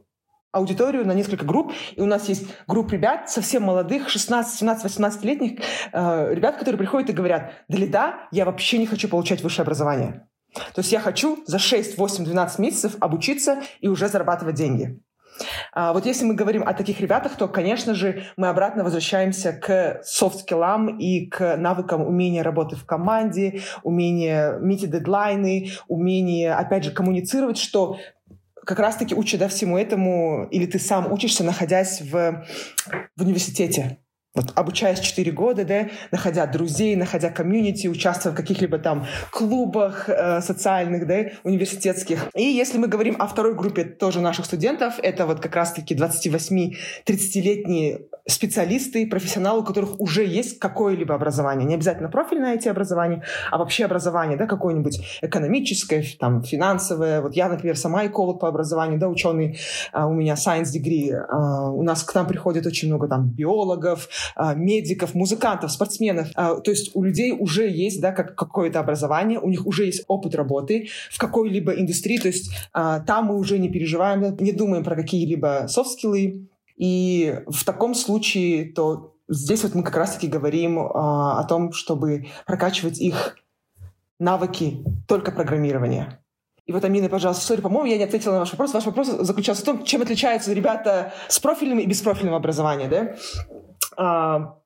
аудиторию 0.53 1.05
на 1.05 1.11
несколько 1.11 1.43
групп, 1.43 1.73
и 1.97 2.01
у 2.01 2.05
нас 2.05 2.29
есть 2.29 2.45
группа 2.65 2.93
ребят 2.93 3.29
совсем 3.29 3.63
молодых, 3.63 4.07
16, 4.07 4.57
17, 4.57 4.85
18-летних 4.85 5.59
ребят, 5.91 6.57
которые 6.57 6.79
приходят 6.79 7.09
и 7.09 7.13
говорят, 7.13 7.51
да 7.67 7.77
ли 7.77 7.87
да, 7.87 8.29
я 8.31 8.45
вообще 8.45 8.77
не 8.77 8.87
хочу 8.87 9.09
получать 9.09 9.43
высшее 9.43 9.63
образование. 9.63 10.29
То 10.53 10.79
есть 10.79 10.93
я 10.93 11.01
хочу 11.01 11.43
за 11.45 11.59
6, 11.59 11.97
8, 11.97 12.23
12 12.23 12.59
месяцев 12.59 12.95
обучиться 13.01 13.61
и 13.81 13.89
уже 13.89 14.07
зарабатывать 14.07 14.55
деньги. 14.55 15.01
А 15.73 15.93
вот 15.93 16.05
если 16.05 16.25
мы 16.25 16.33
говорим 16.33 16.63
о 16.65 16.73
таких 16.73 16.99
ребятах, 17.01 17.35
то, 17.35 17.47
конечно 17.47 17.93
же, 17.93 18.23
мы 18.37 18.47
обратно 18.47 18.83
возвращаемся 18.83 19.53
к 19.53 20.01
софт-скиллам 20.03 20.97
и 20.97 21.27
к 21.27 21.57
навыкам 21.57 22.05
умения 22.05 22.43
работы 22.43 22.75
в 22.75 22.85
команде, 22.85 23.61
умения 23.83 24.57
метить 24.59 24.91
дедлайны, 24.91 25.71
умения, 25.87 26.57
опять 26.57 26.83
же, 26.83 26.91
коммуницировать, 26.91 27.57
что 27.57 27.97
как 28.65 28.79
раз-таки 28.79 29.13
учат 29.13 29.39
да, 29.39 29.47
всему 29.47 29.77
этому, 29.77 30.47
или 30.51 30.65
ты 30.65 30.79
сам 30.79 31.11
учишься, 31.11 31.43
находясь 31.43 32.01
в, 32.01 32.45
в 33.15 33.21
университете. 33.21 33.99
Вот 34.35 34.51
обучаясь 34.55 34.99
4 34.99 35.31
года, 35.31 35.65
да, 35.65 35.87
находя 36.11 36.45
друзей, 36.45 36.95
находя 36.95 37.29
комьюнити, 37.29 37.87
участвуя 37.87 38.33
в 38.33 38.35
каких-либо 38.35 38.77
там 38.77 39.07
клубах 39.31 40.09
э, 40.09 40.41
социальных, 40.41 41.07
да, 41.07 41.25
университетских. 41.43 42.27
И 42.35 42.43
если 42.43 42.77
мы 42.77 42.87
говорим 42.87 43.15
о 43.19 43.27
второй 43.27 43.55
группе 43.55 43.85
тоже 43.85 44.19
наших 44.19 44.45
студентов, 44.45 44.95
это 45.01 45.25
вот 45.25 45.39
как 45.39 45.55
раз-таки 45.55 45.95
28-30-летние 45.95 48.01
специалисты, 48.27 49.07
профессионалы, 49.07 49.61
у 49.61 49.63
которых 49.63 49.99
уже 49.99 50.25
есть 50.25 50.59
какое-либо 50.59 51.13
образование. 51.13 51.67
Не 51.67 51.75
обязательно 51.75 52.09
профильное 52.09 52.55
эти 52.55 52.67
образование, 52.67 53.23
а 53.51 53.57
вообще 53.57 53.85
образование, 53.85 54.37
да, 54.37 54.47
какое-нибудь 54.47 54.99
экономическое, 55.21 56.03
там, 56.19 56.41
финансовое. 56.41 57.21
Вот 57.21 57.35
я, 57.35 57.47
например, 57.47 57.77
сама 57.77 58.07
эколог 58.07 58.39
по 58.39 58.47
образованию, 58.47 58.99
да, 58.99 59.07
ученый, 59.07 59.59
а, 59.91 60.07
у 60.07 60.13
меня 60.13 60.33
science 60.33 60.73
degree. 60.75 61.13
А, 61.13 61.69
у 61.69 61.83
нас 61.83 62.03
к 62.03 62.15
нам 62.15 62.25
приходит 62.25 62.65
очень 62.65 62.87
много 62.87 63.07
там 63.07 63.29
биологов, 63.29 64.09
медиков, 64.55 65.13
музыкантов, 65.13 65.71
спортсменов. 65.71 66.29
А, 66.35 66.55
то 66.55 66.71
есть 66.71 66.91
у 66.93 67.03
людей 67.03 67.31
уже 67.31 67.69
есть 67.69 68.01
да, 68.01 68.11
как, 68.11 68.35
какое-то 68.35 68.79
образование, 68.79 69.39
у 69.39 69.49
них 69.49 69.65
уже 69.65 69.85
есть 69.85 70.03
опыт 70.07 70.35
работы 70.35 70.89
в 71.11 71.17
какой-либо 71.17 71.73
индустрии, 71.73 72.17
то 72.17 72.27
есть 72.27 72.51
а, 72.73 72.99
там 72.99 73.25
мы 73.25 73.37
уже 73.37 73.57
не 73.57 73.69
переживаем, 73.69 74.35
не 74.39 74.51
думаем 74.51 74.83
про 74.83 74.95
какие-либо 74.95 75.65
софт-скиллы, 75.67 76.47
и 76.77 77.39
в 77.47 77.63
таком 77.63 77.95
случае 77.95 78.71
то 78.73 79.15
здесь 79.27 79.63
вот 79.63 79.75
мы 79.75 79.83
как 79.83 79.95
раз-таки 79.95 80.27
говорим 80.27 80.79
о 80.79 81.43
том, 81.47 81.71
чтобы 81.71 82.27
прокачивать 82.45 82.99
их 82.99 83.37
навыки 84.19 84.83
только 85.07 85.31
программирования. 85.31 86.19
И 86.65 86.71
вот, 86.71 86.83
Амина, 86.83 87.09
пожалуйста, 87.09 87.45
сори, 87.45 87.61
по-моему, 87.61 87.85
я 87.85 87.97
не 87.97 88.03
ответила 88.03 88.33
на 88.33 88.39
ваш 88.39 88.51
вопрос. 88.51 88.73
Ваш 88.73 88.85
вопрос 88.85 89.07
заключался 89.07 89.61
в 89.61 89.65
том, 89.65 89.83
чем 89.83 90.01
отличаются 90.01 90.51
ребята 90.51 91.13
с 91.27 91.39
профильным 91.39 91.79
и 91.79 91.85
беспрофильным 91.85 92.33
образованием, 92.33 92.89
да? 92.89 93.15
А, 93.97 94.57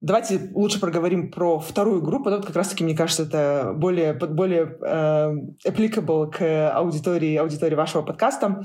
давайте 0.00 0.50
лучше 0.54 0.80
проговорим 0.80 1.30
про 1.30 1.58
вторую 1.58 2.02
группу. 2.02 2.30
Да, 2.30 2.36
вот 2.36 2.46
как 2.46 2.56
раз-таки, 2.56 2.84
мне 2.84 2.96
кажется, 2.96 3.24
это 3.24 3.72
более, 3.74 4.14
более 4.14 4.78
э, 4.80 5.68
applicable 5.68 6.30
к 6.30 6.70
аудитории, 6.72 7.36
аудитории 7.36 7.74
вашего 7.74 8.02
подкаста. 8.02 8.64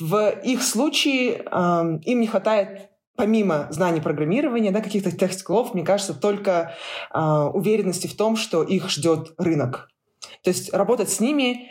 В 0.00 0.30
их 0.42 0.62
случае 0.62 1.44
э, 1.44 1.98
им 2.04 2.20
не 2.20 2.26
хватает 2.26 2.90
помимо 3.16 3.66
знаний 3.70 4.00
программирования, 4.00 4.70
да, 4.70 4.80
каких-то 4.80 5.12
тех-скиллов, 5.12 5.74
мне 5.74 5.84
кажется, 5.84 6.14
только 6.14 6.74
э, 7.12 7.20
уверенности 7.20 8.06
в 8.06 8.16
том, 8.16 8.36
что 8.36 8.62
их 8.62 8.88
ждет 8.88 9.34
рынок. 9.38 9.88
То 10.42 10.50
есть 10.50 10.72
работать 10.72 11.10
с 11.10 11.20
ними 11.20 11.68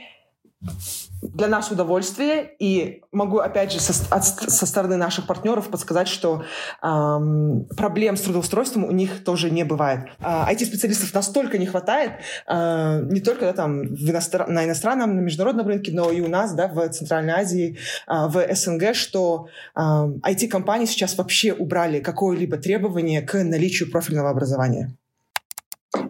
для 1.22 1.48
нас 1.48 1.72
удовольствие, 1.72 2.51
и 2.60 3.01
могу, 3.12 3.38
опять 3.38 3.72
же, 3.72 3.80
со, 3.80 3.94
от, 4.13 4.25
со 4.25 4.65
стороны 4.65 4.98
наших 4.98 5.27
партнеров 5.27 5.70
подсказать, 5.70 6.08
что 6.08 6.44
эм, 6.82 7.68
проблем 7.77 8.18
с 8.18 8.22
трудоустройством 8.22 8.86
у 8.86 8.91
них 8.91 9.24
тоже 9.24 9.51
не 9.51 9.63
бывает. 9.63 10.06
Э, 10.20 10.46
IT-специалистов 10.51 11.13
настолько 11.13 11.58
не 11.58 11.68
хватает, 11.68 12.13
э, 12.48 13.01
не 13.12 13.22
только 13.22 13.46
да, 13.46 13.53
там, 13.53 13.82
в 13.82 14.10
иностран, 14.10 14.51
на 14.51 14.65
иностранном, 14.65 15.15
на 15.15 15.20
международном 15.20 15.68
рынке, 15.68 15.91
но 15.91 16.12
и 16.12 16.22
у 16.22 16.27
нас, 16.27 16.53
да, 16.53 16.68
в 16.68 16.89
Центральной 16.89 17.34
Азии, 17.34 17.77
э, 18.08 18.27
в 18.27 18.56
СНГ, 18.56 18.96
что 18.96 19.48
э, 19.75 19.80
IT-компании 19.80 20.86
сейчас 20.86 21.18
вообще 21.18 21.53
убрали 21.53 22.00
какое-либо 22.00 22.58
требование 22.58 23.22
к 23.22 23.44
наличию 23.44 23.91
профильного 23.91 24.32
образования. 24.32 24.96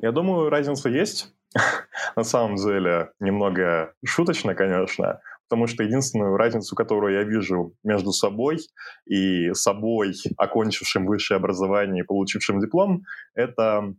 Я 0.02 0.12
думаю, 0.12 0.50
разница 0.50 0.90
есть. 0.90 1.34
на 2.16 2.24
самом 2.24 2.56
деле 2.56 3.12
немного 3.20 3.94
шуточно, 4.06 4.56
конечно, 4.56 5.22
потому 5.50 5.68
что 5.68 5.84
единственную 5.84 6.38
разницу, 6.38 6.76
которую 6.76 7.14
я 7.14 7.24
вижу 7.24 7.74
между 7.84 8.12
собой 8.12 8.60
и 9.06 9.54
собой, 9.54 10.14
окончившим 10.38 11.06
высшее 11.06 11.38
образование 11.38 12.04
и 12.04 12.08
получившим 12.08 12.60
диплом, 12.60 13.04
это 13.36 13.94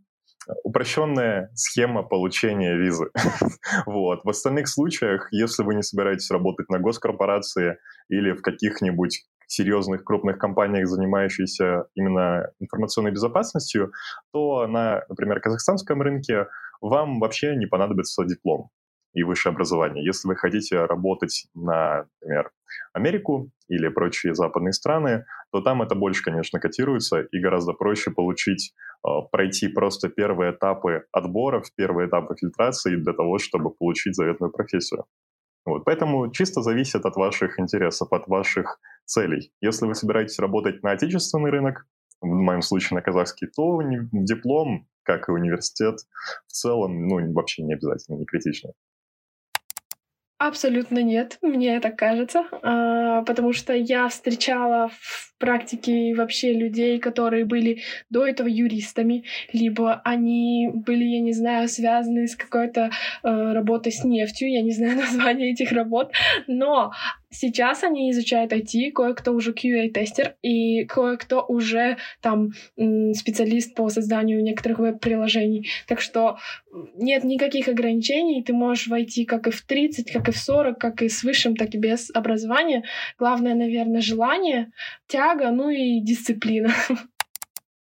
упрощенная 0.63 1.51
схема 1.53 2.03
получения 2.03 2.75
визы. 2.75 3.11
вот. 3.85 4.21
В 4.23 4.29
остальных 4.29 4.67
случаях, 4.67 5.27
если 5.31 5.63
вы 5.63 5.75
не 5.75 5.83
собираетесь 5.83 6.31
работать 6.31 6.69
на 6.69 6.79
госкорпорации 6.79 7.77
или 8.09 8.31
в 8.31 8.41
каких-нибудь 8.41 9.23
серьезных 9.53 10.03
крупных 10.03 10.37
компаниях, 10.37 10.87
занимающихся 10.87 11.85
именно 11.95 12.49
информационной 12.59 13.11
безопасностью, 13.11 13.91
то 14.31 14.67
на, 14.67 15.03
например, 15.09 15.39
казахстанском 15.39 16.01
рынке 16.01 16.47
вам 16.81 17.19
вообще 17.19 17.55
не 17.55 17.65
понадобится 17.65 18.25
диплом 18.25 18.69
и 19.13 19.23
высшее 19.23 19.53
образование. 19.53 20.03
Если 20.03 20.27
вы 20.27 20.35
хотите 20.35 20.85
работать 20.85 21.45
на, 21.53 22.05
например, 22.21 22.51
Америку 22.93 23.51
или 23.67 23.87
прочие 23.87 24.33
западные 24.33 24.73
страны, 24.73 25.25
то 25.51 25.61
там 25.61 25.81
это 25.83 25.95
больше, 25.95 26.23
конечно, 26.23 26.59
котируется 26.59 27.21
и 27.21 27.39
гораздо 27.39 27.73
проще 27.73 28.09
получить, 28.11 28.73
э, 29.05 29.09
пройти 29.31 29.67
просто 29.67 30.09
первые 30.09 30.51
этапы 30.51 31.05
отборов, 31.11 31.67
первые 31.75 32.07
этапы 32.07 32.35
фильтрации 32.35 32.95
для 32.95 33.13
того, 33.13 33.37
чтобы 33.37 33.69
получить 33.69 34.15
заветную 34.15 34.51
профессию. 34.51 35.05
Вот. 35.73 35.85
Поэтому 35.85 36.31
чисто 36.31 36.61
зависит 36.61 37.03
от 37.05 37.15
ваших 37.15 37.59
интересов, 37.59 38.11
от 38.11 38.27
ваших 38.27 38.79
целей. 39.05 39.51
Если 39.59 39.87
вы 39.87 39.95
собираетесь 39.95 40.37
работать 40.37 40.83
на 40.83 40.91
отечественный 40.91 41.49
рынок, 41.49 41.87
в 42.21 42.27
моем 42.27 42.61
случае 42.61 42.95
на 42.95 43.01
казахский, 43.01 43.47
то 43.47 43.81
диплом 44.11 44.87
как 45.01 45.27
и 45.27 45.31
университет 45.31 45.95
в 46.47 46.51
целом, 46.51 47.07
ну, 47.07 47.33
вообще 47.33 47.63
не 47.63 47.73
обязательно, 47.73 48.17
не 48.17 48.25
критично. 48.25 48.71
Абсолютно 50.45 50.99
нет, 51.01 51.37
мне 51.41 51.79
так 51.79 51.95
кажется, 51.95 52.43
а, 52.63 53.21
потому 53.23 53.53
что 53.53 53.71
я 53.71 54.09
встречала 54.09 54.89
в 54.89 55.33
практике 55.37 56.13
вообще 56.15 56.51
людей, 56.51 56.99
которые 56.99 57.45
были 57.45 57.83
до 58.09 58.27
этого 58.27 58.49
юристами, 58.49 59.23
либо 59.53 60.01
они 60.03 60.69
были, 60.73 61.05
я 61.05 61.21
не 61.21 61.31
знаю, 61.31 61.69
связаны 61.69 62.27
с 62.27 62.35
какой-то 62.35 62.91
э, 63.23 63.53
работой 63.53 63.93
с 63.93 64.03
нефтью, 64.03 64.51
я 64.51 64.61
не 64.61 64.71
знаю 64.71 64.97
название 64.97 65.53
этих 65.53 65.71
работ, 65.71 66.11
но 66.47 66.91
Сейчас 67.33 67.83
они 67.83 68.11
изучают 68.11 68.53
IT, 68.53 68.91
кое-кто 68.91 69.33
уже 69.33 69.53
QA-тестер, 69.53 70.35
и 70.41 70.85
кое-кто 70.85 71.43
уже 71.47 71.97
там 72.21 72.51
специалист 73.13 73.75
по 73.75 73.89
созданию 73.89 74.43
некоторых 74.43 74.79
веб-приложений. 74.79 75.67
Так 75.87 75.99
что 75.99 76.37
нет 76.95 77.23
никаких 77.23 77.67
ограничений, 77.67 78.43
ты 78.43 78.53
можешь 78.53 78.87
войти 78.87 79.25
как 79.25 79.47
и 79.47 79.51
в 79.51 79.61
30, 79.61 80.11
как 80.11 80.29
и 80.29 80.31
в 80.31 80.37
40, 80.37 80.79
как 80.79 81.01
и 81.01 81.09
с 81.09 81.23
высшим, 81.23 81.55
так 81.55 81.73
и 81.73 81.77
без 81.77 82.09
образования. 82.13 82.83
Главное, 83.17 83.55
наверное, 83.55 84.01
желание, 84.01 84.71
тяга, 85.07 85.49
ну 85.51 85.69
и 85.69 85.99
дисциплина. 85.99 86.69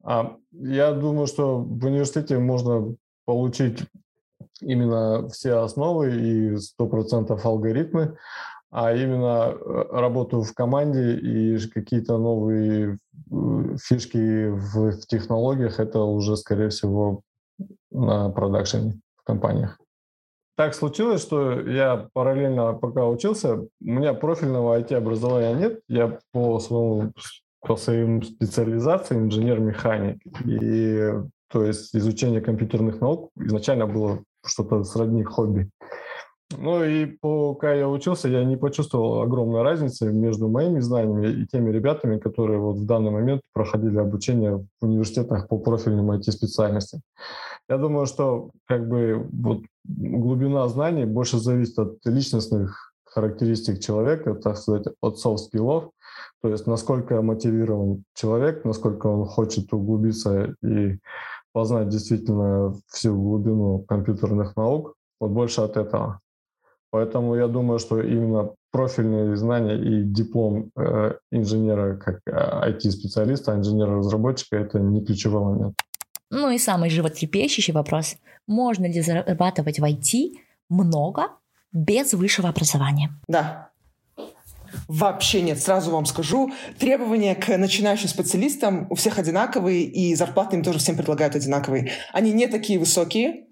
А, 0.03 0.37
я 0.51 0.93
думаю, 0.93 1.27
что 1.27 1.57
в 1.57 1.85
университете 1.85 2.37
можно 2.37 2.95
получить 3.25 3.79
именно 4.61 5.27
все 5.29 5.55
основы 5.55 6.15
и 6.15 6.55
100% 6.55 7.39
алгоритмы, 7.43 8.17
а 8.69 8.93
именно 8.93 9.53
э, 9.53 9.83
работу 9.91 10.41
в 10.41 10.53
команде 10.53 11.15
и 11.15 11.57
какие-то 11.69 12.17
новые 12.17 12.97
э, 13.31 13.75
фишки 13.81 14.49
в, 14.49 14.97
технологиях, 15.07 15.79
это 15.79 15.99
уже, 16.01 16.35
скорее 16.37 16.69
всего, 16.69 17.21
на 17.91 18.29
продакшене 18.29 18.99
в 19.17 19.23
компаниях. 19.23 19.79
Так 20.55 20.73
случилось, 20.73 21.21
что 21.21 21.61
я 21.61 22.09
параллельно, 22.13 22.73
пока 22.73 23.05
учился, 23.05 23.59
у 23.59 23.67
меня 23.79 24.13
профильного 24.13 24.79
IT-образования 24.79 25.53
нет. 25.53 25.81
Я 25.87 26.19
по 26.31 26.59
своему 26.59 27.11
по 27.61 27.75
своим 27.75 28.23
специализациям 28.23 29.25
инженер-механик. 29.25 30.21
И 30.45 31.11
то 31.49 31.63
есть 31.63 31.95
изучение 31.95 32.41
компьютерных 32.41 33.01
наук 33.01 33.29
изначально 33.35 33.87
было 33.87 34.23
что-то 34.45 34.83
сродни 34.83 35.23
хобби. 35.23 35.69
Ну 36.49 36.83
и 36.83 37.05
пока 37.05 37.73
я 37.73 37.89
учился, 37.89 38.29
я 38.29 38.45
не 38.45 38.55
почувствовал 38.55 39.21
огромной 39.21 39.63
разницы 39.63 40.11
между 40.13 40.47
моими 40.47 40.79
знаниями 40.79 41.43
и 41.43 41.45
теми 41.45 41.71
ребятами, 41.71 42.19
которые 42.19 42.59
вот 42.59 42.77
в 42.77 42.85
данный 42.85 43.11
момент 43.11 43.41
проходили 43.53 43.97
обучение 43.97 44.65
в 44.79 44.85
университетах 44.85 45.49
по 45.49 45.57
профильным 45.57 46.09
IT-специальностям. 46.11 47.01
Я 47.69 47.77
думаю, 47.77 48.05
что 48.05 48.51
как 48.65 48.87
бы 48.87 49.27
вот 49.33 49.63
глубина 49.83 50.67
знаний 50.69 51.05
больше 51.05 51.37
зависит 51.37 51.77
от 51.79 51.97
личностных 52.05 52.93
характеристик 53.03 53.79
человека, 53.79 54.33
так 54.35 54.57
сказать, 54.57 54.85
от 55.01 55.17
soft-скиллов, 55.17 55.91
то 56.41 56.49
есть 56.49 56.65
насколько 56.65 57.21
мотивирован 57.21 58.03
человек, 58.13 58.63
насколько 58.63 59.07
он 59.07 59.25
хочет 59.25 59.73
углубиться 59.73 60.55
и 60.63 60.99
познать 61.51 61.89
действительно 61.89 62.73
всю 62.87 63.15
глубину 63.15 63.79
компьютерных 63.79 64.55
наук, 64.55 64.95
вот 65.19 65.31
больше 65.31 65.61
от 65.61 65.75
этого. 65.75 66.21
Поэтому 66.91 67.35
я 67.35 67.47
думаю, 67.47 67.79
что 67.79 68.01
именно 68.01 68.51
профильные 68.71 69.35
знания 69.35 69.75
и 69.75 70.03
диплом 70.03 70.71
э, 70.75 71.13
инженера 71.31 71.97
как 71.97 72.19
IT-специалиста, 72.27 73.53
э, 73.53 73.55
инженера-разработчика– 73.57 74.55
это 74.57 74.79
не 74.79 75.03
ключевой 75.03 75.41
момент. 75.41 75.75
Ну 76.29 76.49
и 76.49 76.57
самый 76.57 76.89
животрепещущий 76.89 77.73
вопрос. 77.73 78.15
Можно 78.47 78.85
ли 78.85 79.01
зарабатывать 79.01 79.79
в 79.79 79.83
IT 79.83 80.33
много 80.69 81.29
без 81.71 82.13
высшего 82.13 82.49
образования? 82.49 83.11
Да. 83.27 83.69
Вообще 84.87 85.41
нет, 85.41 85.59
сразу 85.59 85.91
вам 85.91 86.05
скажу. 86.05 86.51
Требования 86.77 87.35
к 87.35 87.57
начинающим 87.57 88.09
специалистам 88.09 88.87
у 88.89 88.95
всех 88.95 89.17
одинаковые, 89.17 89.83
и 89.83 90.13
зарплаты 90.15 90.57
им 90.57 90.63
тоже 90.63 90.79
всем 90.79 90.97
предлагают 90.97 91.35
одинаковые. 91.35 91.91
Они 92.13 92.31
не 92.33 92.47
такие 92.47 92.79
высокие, 92.79 93.46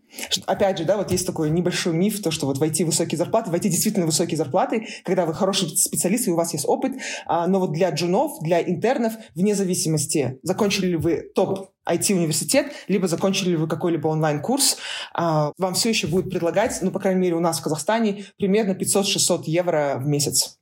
Опять 0.46 0.78
же, 0.78 0.86
да, 0.86 0.98
вот 0.98 1.12
есть 1.12 1.26
такой 1.26 1.50
небольшой 1.50 1.94
миф, 1.94 2.22
то, 2.22 2.32
что 2.32 2.46
вот 2.46 2.58
войти 2.58 2.84
высокие 2.84 3.18
зарплаты, 3.18 3.52
войти 3.52 3.70
действительно 3.70 4.06
высокие 4.06 4.38
зарплаты, 4.38 4.88
когда 5.04 5.26
вы 5.26 5.34
хороший 5.34 5.70
специалист 5.70 6.28
и 6.28 6.32
у 6.32 6.36
вас 6.36 6.54
есть 6.54 6.66
опыт, 6.68 6.94
а, 7.26 7.48
но 7.48 7.60
вот 7.60 7.72
для 7.72 7.90
джунов, 7.90 8.40
для 8.42 8.62
интернов, 8.62 9.14
вне 9.34 9.56
зависимости, 9.56 10.40
закончили 10.44 10.88
ли 10.88 10.96
вы 10.96 11.24
топ 11.34 11.72
IT-университет, 11.88 12.72
либо 12.88 13.08
закончили 13.08 13.52
ли 13.52 13.56
вы 13.56 13.68
какой-либо 13.68 14.08
онлайн-курс, 14.08 14.78
а, 15.14 15.52
вам 15.58 15.74
все 15.76 15.90
еще 15.90 16.08
будет 16.08 16.30
предлагать, 16.30 16.78
ну, 16.82 16.92
по 16.92 17.00
крайней 17.00 17.22
мере, 17.22 17.36
у 17.36 17.40
нас 17.40 17.60
в 17.60 17.64
Казахстане 17.64 18.26
примерно 18.38 18.72
500-600 18.72 19.44
евро 19.46 19.98
в 20.00 20.08
месяц 20.08 20.58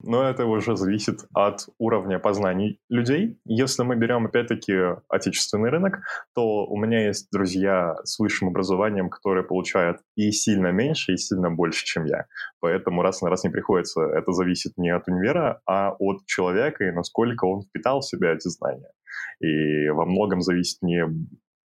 но 0.00 0.28
это 0.28 0.46
уже 0.46 0.76
зависит 0.76 1.24
от 1.34 1.66
уровня 1.78 2.18
познаний 2.18 2.80
людей. 2.88 3.40
Если 3.44 3.82
мы 3.82 3.96
берем, 3.96 4.26
опять-таки, 4.26 4.74
отечественный 5.08 5.70
рынок, 5.70 6.00
то 6.34 6.66
у 6.66 6.76
меня 6.76 7.06
есть 7.06 7.28
друзья 7.32 7.96
с 8.04 8.18
высшим 8.18 8.48
образованием, 8.48 9.10
которые 9.10 9.44
получают 9.44 9.98
и 10.14 10.30
сильно 10.30 10.68
меньше, 10.68 11.12
и 11.12 11.16
сильно 11.16 11.50
больше, 11.50 11.84
чем 11.84 12.04
я. 12.04 12.26
Поэтому 12.60 13.02
раз 13.02 13.22
на 13.22 13.30
раз 13.30 13.42
не 13.44 13.50
приходится. 13.50 14.02
Это 14.02 14.32
зависит 14.32 14.74
не 14.76 14.90
от 14.90 15.08
универа, 15.08 15.60
а 15.66 15.94
от 15.98 16.24
человека 16.26 16.84
и 16.84 16.92
насколько 16.92 17.46
он 17.46 17.62
впитал 17.62 18.00
в 18.00 18.06
себя 18.06 18.32
эти 18.32 18.48
знания. 18.48 18.92
И 19.40 19.88
во 19.88 20.06
многом 20.06 20.42
зависит 20.42 20.80
не, 20.82 21.04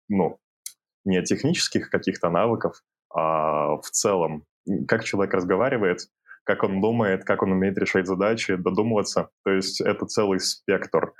ну, 0.08 0.38
не 1.04 1.18
от 1.18 1.26
технических 1.26 1.90
каких-то 1.90 2.30
навыков, 2.30 2.82
а 3.14 3.76
в 3.76 3.90
целом, 3.90 4.44
как 4.88 5.04
человек 5.04 5.34
разговаривает, 5.34 5.98
как 6.44 6.64
он 6.64 6.80
думает, 6.80 7.24
как 7.24 7.42
он 7.42 7.52
умеет 7.52 7.78
решать 7.78 8.06
задачи, 8.06 8.56
додумываться. 8.56 9.30
То 9.44 9.50
есть 9.52 9.80
это 9.80 10.06
целый 10.06 10.40
спектр 10.40 11.12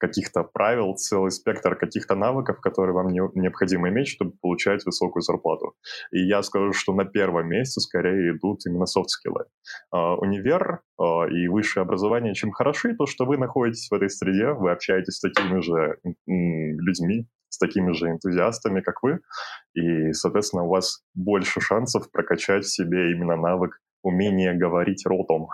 каких-то 0.00 0.42
правил, 0.42 0.94
целый 0.94 1.30
спектр 1.30 1.76
каких-то 1.76 2.14
навыков, 2.14 2.60
которые 2.60 2.94
вам 2.94 3.08
не, 3.08 3.20
необходимо 3.34 3.90
иметь, 3.90 4.08
чтобы 4.08 4.32
получать 4.40 4.84
высокую 4.86 5.22
зарплату. 5.22 5.74
И 6.10 6.26
я 6.26 6.42
скажу, 6.42 6.72
что 6.72 6.94
на 6.94 7.04
первом 7.04 7.48
месте 7.48 7.80
скорее 7.80 8.32
идут 8.34 8.66
именно 8.66 8.86
софт-скиллы. 8.86 9.44
Uh, 9.94 10.16
универ 10.16 10.80
uh, 11.00 11.30
и 11.30 11.48
высшее 11.48 11.82
образование 11.82 12.34
чем 12.34 12.50
хороши, 12.50 12.96
то, 12.96 13.06
что 13.06 13.26
вы 13.26 13.36
находитесь 13.36 13.88
в 13.90 13.94
этой 13.94 14.08
среде, 14.08 14.52
вы 14.52 14.72
общаетесь 14.72 15.16
с 15.16 15.20
такими 15.20 15.60
же 15.60 15.98
людьми, 16.26 17.26
с 17.50 17.58
такими 17.58 17.92
же 17.92 18.06
энтузиастами, 18.08 18.80
как 18.80 19.02
вы, 19.02 19.20
и, 19.74 20.12
соответственно, 20.12 20.64
у 20.64 20.68
вас 20.68 21.02
больше 21.14 21.60
шансов 21.60 22.10
прокачать 22.10 22.64
в 22.64 22.72
себе 22.72 23.12
именно 23.12 23.36
навык 23.36 23.72
умение 24.02 24.54
говорить 24.54 25.04
ротом, 25.06 25.48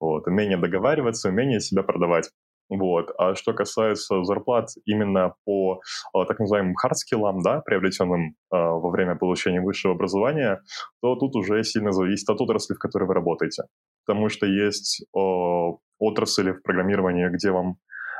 вот, 0.00 0.26
умение 0.26 0.56
договариваться, 0.56 1.28
умение 1.28 1.60
себя 1.60 1.82
продавать. 1.82 2.30
Вот. 2.70 3.10
А 3.18 3.34
что 3.34 3.52
касается 3.52 4.24
зарплат 4.24 4.68
именно 4.86 5.34
по 5.44 5.80
а, 6.14 6.24
так 6.24 6.38
называемым 6.38 6.74
hard 6.74 6.97
skill 6.97 7.25
ам, 7.25 7.42
да, 7.42 7.60
приобретенным 7.60 8.36
а, 8.50 8.70
во 8.72 8.90
время 8.90 9.16
получения 9.16 9.60
высшего 9.60 9.94
образования, 9.94 10.62
то 11.02 11.14
тут 11.16 11.36
уже 11.36 11.62
сильно 11.62 11.92
зависит 11.92 12.28
от 12.30 12.40
отрасли, 12.40 12.74
в 12.74 12.78
которой 12.78 13.04
вы 13.04 13.14
работаете. 13.14 13.64
Потому 14.06 14.28
что 14.30 14.46
есть 14.46 15.04
а, 15.14 15.72
отрасли 15.98 16.52
в 16.52 16.62
программировании, 16.62 17.28
где 17.28 17.50
вам 17.50 17.76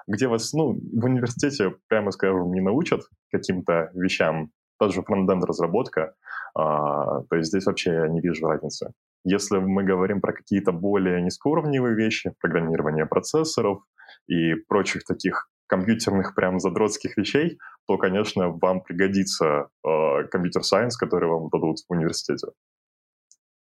где 0.07 0.29
вас, 0.29 0.53
ну, 0.53 0.75
в 0.75 1.05
университете, 1.07 1.77
прямо 1.89 2.11
скажем, 2.11 2.53
не 2.53 2.61
научат 2.61 3.01
каким-то 3.33 3.91
вещам, 3.95 4.51
даже 4.79 5.03
фронтенд 5.03 5.43
разработка, 5.45 6.15
а, 6.55 7.23
то 7.23 7.37
есть 7.37 7.49
здесь 7.49 7.65
вообще 7.65 7.93
я 7.93 8.09
не 8.09 8.21
вижу 8.21 8.47
разницы. 8.47 8.93
Если 9.25 9.59
мы 9.59 9.85
говорим 9.85 10.21
про 10.21 10.33
какие-то 10.33 10.73
более 10.73 11.23
низкоуровневые 11.23 11.97
вещи, 11.97 12.33
программирование 12.41 13.07
процессоров 13.07 13.83
и 14.27 14.55
прочих 14.55 15.05
таких 15.05 15.49
компьютерных 15.67 16.35
прям 16.35 16.61
задротских 16.61 17.17
вещей, 17.17 17.59
то, 17.87 17.97
конечно, 17.97 18.51
вам 18.51 18.83
пригодится 18.83 19.69
э, 19.87 20.25
компьютер-сайенс, 20.31 20.97
который 20.97 21.29
вам 21.29 21.49
дадут 21.51 21.79
в 21.89 21.93
университете. 21.93 22.49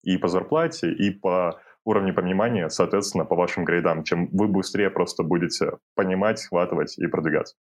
И 0.05 0.17
по 0.17 0.29
зарплате, 0.29 0.93
и 0.93 1.11
по 1.11 1.61
уровню 1.85 2.15
понимания, 2.15 2.69
соответственно, 2.69 3.25
по 3.25 3.35
вашим 3.37 3.65
грейдам, 3.65 4.05
чем 4.05 4.29
вы 4.33 4.49
быстрее 4.49 4.91
просто 4.91 5.25
будете 5.25 5.79
понимать, 5.95 6.39
схватывать 6.39 6.97
и 6.99 7.07
продвигаться. 7.07 7.57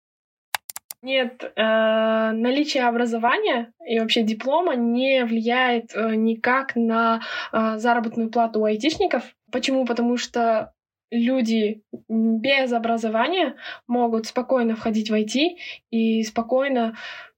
Нет, 1.01 1.43
э, 1.43 2.31
наличие 2.33 2.83
образования 2.83 3.71
и 3.87 3.99
вообще 3.99 4.23
диплома 4.23 4.75
не 4.75 5.23
влияет 5.23 5.95
э, 5.95 6.15
никак 6.15 6.75
на 6.75 7.21
э, 7.53 7.77
заработную 7.77 8.29
плату 8.29 8.59
у 8.59 8.65
айтишников. 8.65 9.23
Почему? 9.49 9.85
Потому 9.85 10.17
что 10.17 10.73
люди 11.09 11.83
без 12.09 12.73
образования 12.73 13.55
могут 13.87 14.27
спокойно 14.27 14.75
входить 14.75 15.09
в 15.09 15.13
IT 15.13 15.57
и 15.89 16.23
спокойно 16.23 16.97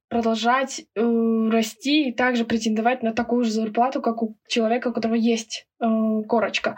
продолжать 0.10 0.82
э, 0.96 1.50
расти 1.52 2.10
и 2.10 2.14
также 2.14 2.46
претендовать 2.46 3.04
на 3.04 3.14
такую 3.14 3.46
же 3.46 3.52
зарплату, 3.52 4.02
как 4.02 4.24
у 4.24 4.36
человека, 4.48 4.90
у 4.90 4.94
которого 4.94 5.16
есть 5.16 5.68
э, 5.80 5.86
корочка. 6.28 6.78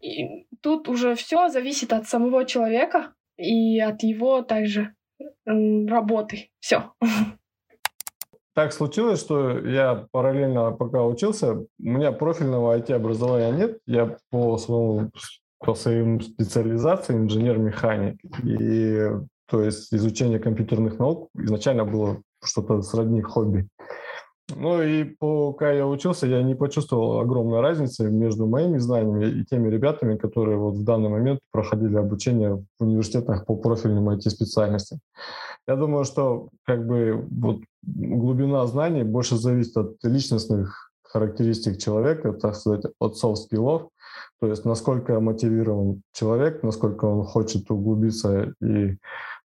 И 0.00 0.46
тут 0.60 0.88
уже 0.88 1.14
все 1.14 1.48
зависит 1.48 1.92
от 1.92 2.08
самого 2.08 2.44
человека 2.46 3.12
и 3.36 3.78
от 3.78 4.02
его 4.02 4.42
также 4.42 4.94
работы. 5.46 6.50
Все. 6.60 6.92
Так 8.54 8.72
случилось, 8.72 9.20
что 9.20 9.58
я 9.58 10.06
параллельно, 10.12 10.70
пока 10.70 11.02
учился, 11.02 11.54
у 11.54 11.66
меня 11.78 12.12
профильного 12.12 12.78
IT-образования 12.78 13.50
нет. 13.50 13.78
Я 13.86 14.16
по 14.30 14.56
своему 14.58 15.10
по 15.64 15.74
своим 15.74 16.20
специализациям 16.20 17.24
инженер-механик. 17.24 18.20
И 18.44 19.10
то 19.46 19.62
есть 19.62 19.92
изучение 19.92 20.38
компьютерных 20.38 20.98
наук 20.98 21.30
изначально 21.34 21.84
было 21.84 22.20
что-то 22.42 22.82
сродни 22.82 23.22
хобби. 23.22 23.66
Ну 24.48 24.82
и 24.82 25.04
пока 25.04 25.72
я 25.72 25.86
учился, 25.86 26.26
я 26.26 26.42
не 26.42 26.54
почувствовал 26.54 27.18
огромной 27.20 27.60
разницы 27.60 28.10
между 28.10 28.46
моими 28.46 28.76
знаниями 28.76 29.40
и 29.40 29.44
теми 29.44 29.70
ребятами, 29.70 30.18
которые 30.18 30.58
вот 30.58 30.74
в 30.74 30.84
данный 30.84 31.08
момент 31.08 31.40
проходили 31.50 31.96
обучение 31.96 32.56
в 32.78 32.84
университетах 32.84 33.46
по 33.46 33.56
профильным 33.56 34.10
IT-специальностям. 34.10 34.98
Я 35.66 35.76
думаю, 35.76 36.04
что 36.04 36.50
как 36.64 36.86
бы 36.86 37.26
вот 37.30 37.60
глубина 37.82 38.66
знаний 38.66 39.02
больше 39.02 39.36
зависит 39.36 39.78
от 39.78 39.96
личностных 40.02 40.90
характеристик 41.02 41.78
человека, 41.78 42.32
так 42.34 42.54
сказать, 42.54 42.84
от 42.98 43.16
soft 43.16 43.40
skill 43.40 43.70
ов, 43.70 43.88
то 44.40 44.48
есть 44.48 44.66
насколько 44.66 45.20
мотивирован 45.20 46.02
человек, 46.12 46.62
насколько 46.62 47.06
он 47.06 47.24
хочет 47.24 47.70
углубиться 47.70 48.52
и 48.62 48.98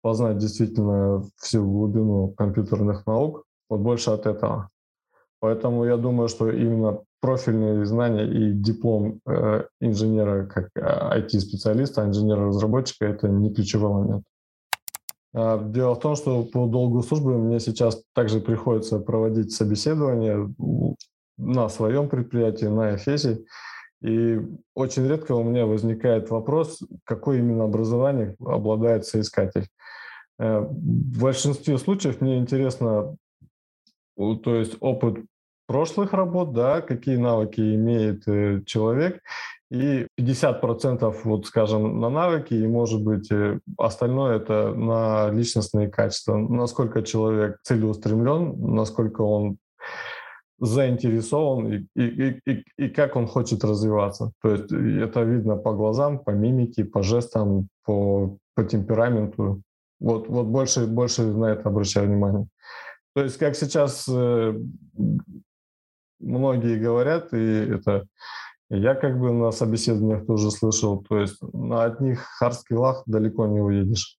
познать 0.01 0.37
действительно 0.37 1.23
всю 1.35 1.65
глубину 1.65 2.29
компьютерных 2.29 3.05
наук, 3.05 3.43
вот 3.69 3.81
больше 3.81 4.11
от 4.11 4.25
этого. 4.25 4.69
Поэтому 5.45 5.85
я 5.85 5.95
думаю, 5.97 6.27
что 6.27 6.49
именно 6.49 7.03
профильные 7.21 7.85
знания 7.85 8.25
и 8.25 8.51
диплом 8.51 9.19
э, 9.27 9.65
инженера 9.79 10.47
как 10.47 10.69
IT-специалиста, 10.75 12.01
э, 12.01 12.07
инженера-разработчика– 12.07 13.05
это 13.05 13.29
не 13.29 13.53
ключевой 13.53 13.91
момент. 13.91 14.23
А, 15.35 15.63
дело 15.63 15.93
в 15.93 15.99
том, 15.99 16.15
что 16.15 16.43
по 16.45 16.65
долгу 16.65 17.03
службы 17.03 17.37
мне 17.37 17.59
сейчас 17.59 18.01
также 18.15 18.39
приходится 18.39 18.97
проводить 18.97 19.51
собеседования 19.51 20.51
на 21.37 21.69
своем 21.69 22.09
предприятии, 22.09 22.65
на 22.65 22.95
Эфесе. 22.95 23.45
И 24.01 24.39
очень 24.73 25.07
редко 25.07 25.33
у 25.33 25.43
меня 25.43 25.67
возникает 25.67 26.31
вопрос, 26.31 26.79
какое 27.03 27.37
именно 27.37 27.65
образование 27.65 28.35
обладает 28.39 29.05
соискатель. 29.05 29.67
Э, 30.39 30.61
в 30.61 31.21
большинстве 31.21 31.77
случаев 31.77 32.19
мне 32.19 32.39
интересно 32.39 33.15
то 34.15 34.55
есть 34.55 34.77
опыт 34.79 35.25
прошлых 35.67 36.13
работ, 36.13 36.53
да, 36.53 36.81
какие 36.81 37.17
навыки 37.17 37.59
имеет 37.59 38.27
э, 38.27 38.61
человек, 38.65 39.21
и 39.71 40.07
50% 40.19 41.15
вот, 41.23 41.45
скажем, 41.47 41.99
на 41.99 42.09
навыки, 42.09 42.53
и, 42.53 42.67
может 42.67 43.03
быть, 43.03 43.31
э, 43.31 43.59
остальное 43.77 44.37
это 44.37 44.73
на 44.73 45.29
личностные 45.31 45.89
качества. 45.89 46.37
Насколько 46.37 47.01
человек 47.01 47.57
целеустремлен, 47.63 48.55
насколько 48.75 49.21
он 49.21 49.57
заинтересован 50.59 51.73
и, 51.73 51.85
и, 51.95 52.41
и, 52.45 52.63
и 52.77 52.89
как 52.89 53.15
он 53.15 53.27
хочет 53.27 53.63
развиваться. 53.63 54.31
То 54.41 54.51
есть 54.51 54.71
это 54.71 55.23
видно 55.23 55.57
по 55.57 55.73
глазам, 55.73 56.19
по 56.19 56.31
мимике, 56.31 56.85
по 56.85 57.03
жестам, 57.03 57.67
по, 57.83 58.37
по 58.55 58.63
темпераменту. 58.63 59.61
Вот, 59.99 60.27
вот 60.27 60.45
больше, 60.45 60.87
больше 60.87 61.23
на 61.23 61.45
это 61.45 61.69
обращаю 61.69 62.07
внимание. 62.07 62.47
То 63.15 63.23
есть, 63.23 63.37
как 63.37 63.55
сейчас 63.55 64.05
э, 64.09 64.59
многие 66.25 66.79
говорят, 66.79 67.33
и 67.33 67.37
это 67.37 68.05
я 68.69 68.95
как 68.95 69.19
бы 69.19 69.31
на 69.31 69.51
собеседованиях 69.51 70.25
тоже 70.25 70.51
слышал, 70.51 71.03
то 71.03 71.19
есть 71.19 71.37
на 71.53 71.83
одних 71.83 72.21
хардскиллах 72.39 73.03
далеко 73.05 73.47
не 73.47 73.61
уедешь. 73.61 74.17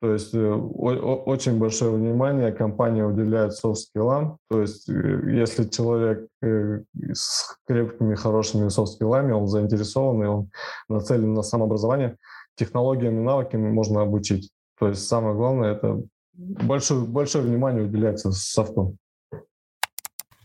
То 0.00 0.12
есть 0.12 0.34
э, 0.34 0.52
очень 0.52 1.58
большое 1.58 1.92
внимание 1.92 2.52
компания 2.52 3.06
уделяет 3.06 3.54
софт-скиллам. 3.54 4.36
То 4.50 4.60
есть 4.60 4.86
э, 4.88 4.92
если 5.32 5.64
человек 5.64 6.28
э, 6.42 6.82
с 7.14 7.56
крепкими, 7.66 8.14
хорошими 8.14 8.68
софт-скиллами, 8.68 9.32
он 9.32 9.48
заинтересован, 9.48 10.22
и 10.22 10.26
он 10.26 10.50
нацелен 10.90 11.32
на 11.32 11.42
самообразование, 11.42 12.18
технологиями, 12.54 13.22
навыками 13.22 13.70
можно 13.70 14.02
обучить. 14.02 14.50
То 14.78 14.88
есть 14.88 15.06
самое 15.06 15.34
главное– 15.34 15.72
это 15.74 16.02
большое, 16.34 17.00
большое 17.06 17.42
внимание 17.42 17.84
уделяется 17.84 18.30
софту. 18.30 18.96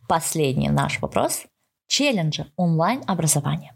Последний 0.10 0.69
наш 0.69 1.02
вопрос. 1.02 1.45
Челленджи 1.88 2.45
онлайн-образования. 2.56 3.74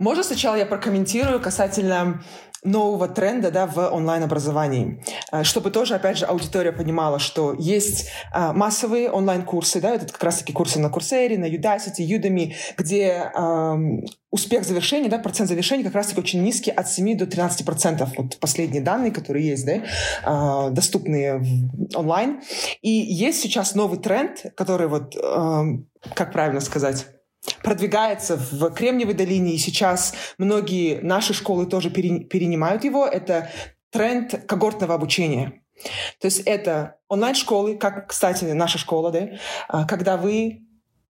Можно 0.00 0.24
сначала 0.24 0.56
я 0.56 0.66
прокомментирую 0.66 1.40
касательно 1.40 2.20
нового 2.70 3.08
тренда 3.08 3.50
да, 3.50 3.66
в 3.66 3.90
онлайн-образовании, 3.90 5.02
э, 5.32 5.44
чтобы 5.44 5.70
тоже, 5.70 5.94
опять 5.94 6.18
же, 6.18 6.26
аудитория 6.26 6.72
понимала, 6.72 7.18
что 7.18 7.54
есть 7.58 8.08
а, 8.32 8.52
массовые 8.52 9.10
онлайн-курсы, 9.10 9.80
да, 9.80 9.94
это 9.94 10.06
как 10.06 10.22
раз-таки 10.22 10.52
курсы 10.52 10.78
на 10.78 10.90
Курсере, 10.90 11.38
на 11.38 11.46
Udacity, 11.46 12.00
Udemy, 12.00 12.54
где 12.76 13.30
эм, 13.34 14.04
успех 14.30 14.64
завершения, 14.64 15.08
да, 15.08 15.18
процент 15.18 15.48
завершения 15.48 15.84
как 15.84 15.94
раз-таки 15.94 16.20
очень 16.20 16.42
низкий, 16.42 16.70
от 16.70 16.88
7 16.88 17.16
до 17.16 17.26
13 17.26 17.64
процентов. 17.64 18.10
Вот 18.16 18.38
последние 18.38 18.82
данные, 18.82 19.10
которые 19.10 19.46
есть, 19.46 19.66
да, 19.66 20.68
э, 20.68 20.70
доступные 20.70 21.42
онлайн. 21.94 22.40
И 22.82 22.90
есть 22.90 23.40
сейчас 23.40 23.74
новый 23.74 23.98
тренд, 23.98 24.52
который 24.54 24.88
вот, 24.88 25.16
э, 25.16 25.62
как 26.14 26.32
правильно 26.32 26.60
сказать, 26.60 27.06
продвигается 27.62 28.36
в 28.36 28.70
Кремниевой 28.70 29.14
долине, 29.14 29.54
и 29.54 29.58
сейчас 29.58 30.14
многие 30.38 31.00
наши 31.00 31.34
школы 31.34 31.66
тоже 31.66 31.90
перенимают 31.90 32.84
его. 32.84 33.06
Это 33.06 33.50
тренд 33.90 34.46
когортного 34.46 34.94
обучения. 34.94 35.62
То 36.20 36.26
есть 36.26 36.40
это 36.40 36.96
онлайн-школы, 37.08 37.76
как, 37.76 38.08
кстати, 38.08 38.44
наша 38.44 38.78
школа, 38.78 39.12
да, 39.12 39.28
а, 39.68 39.86
когда 39.86 40.16
вы 40.16 40.62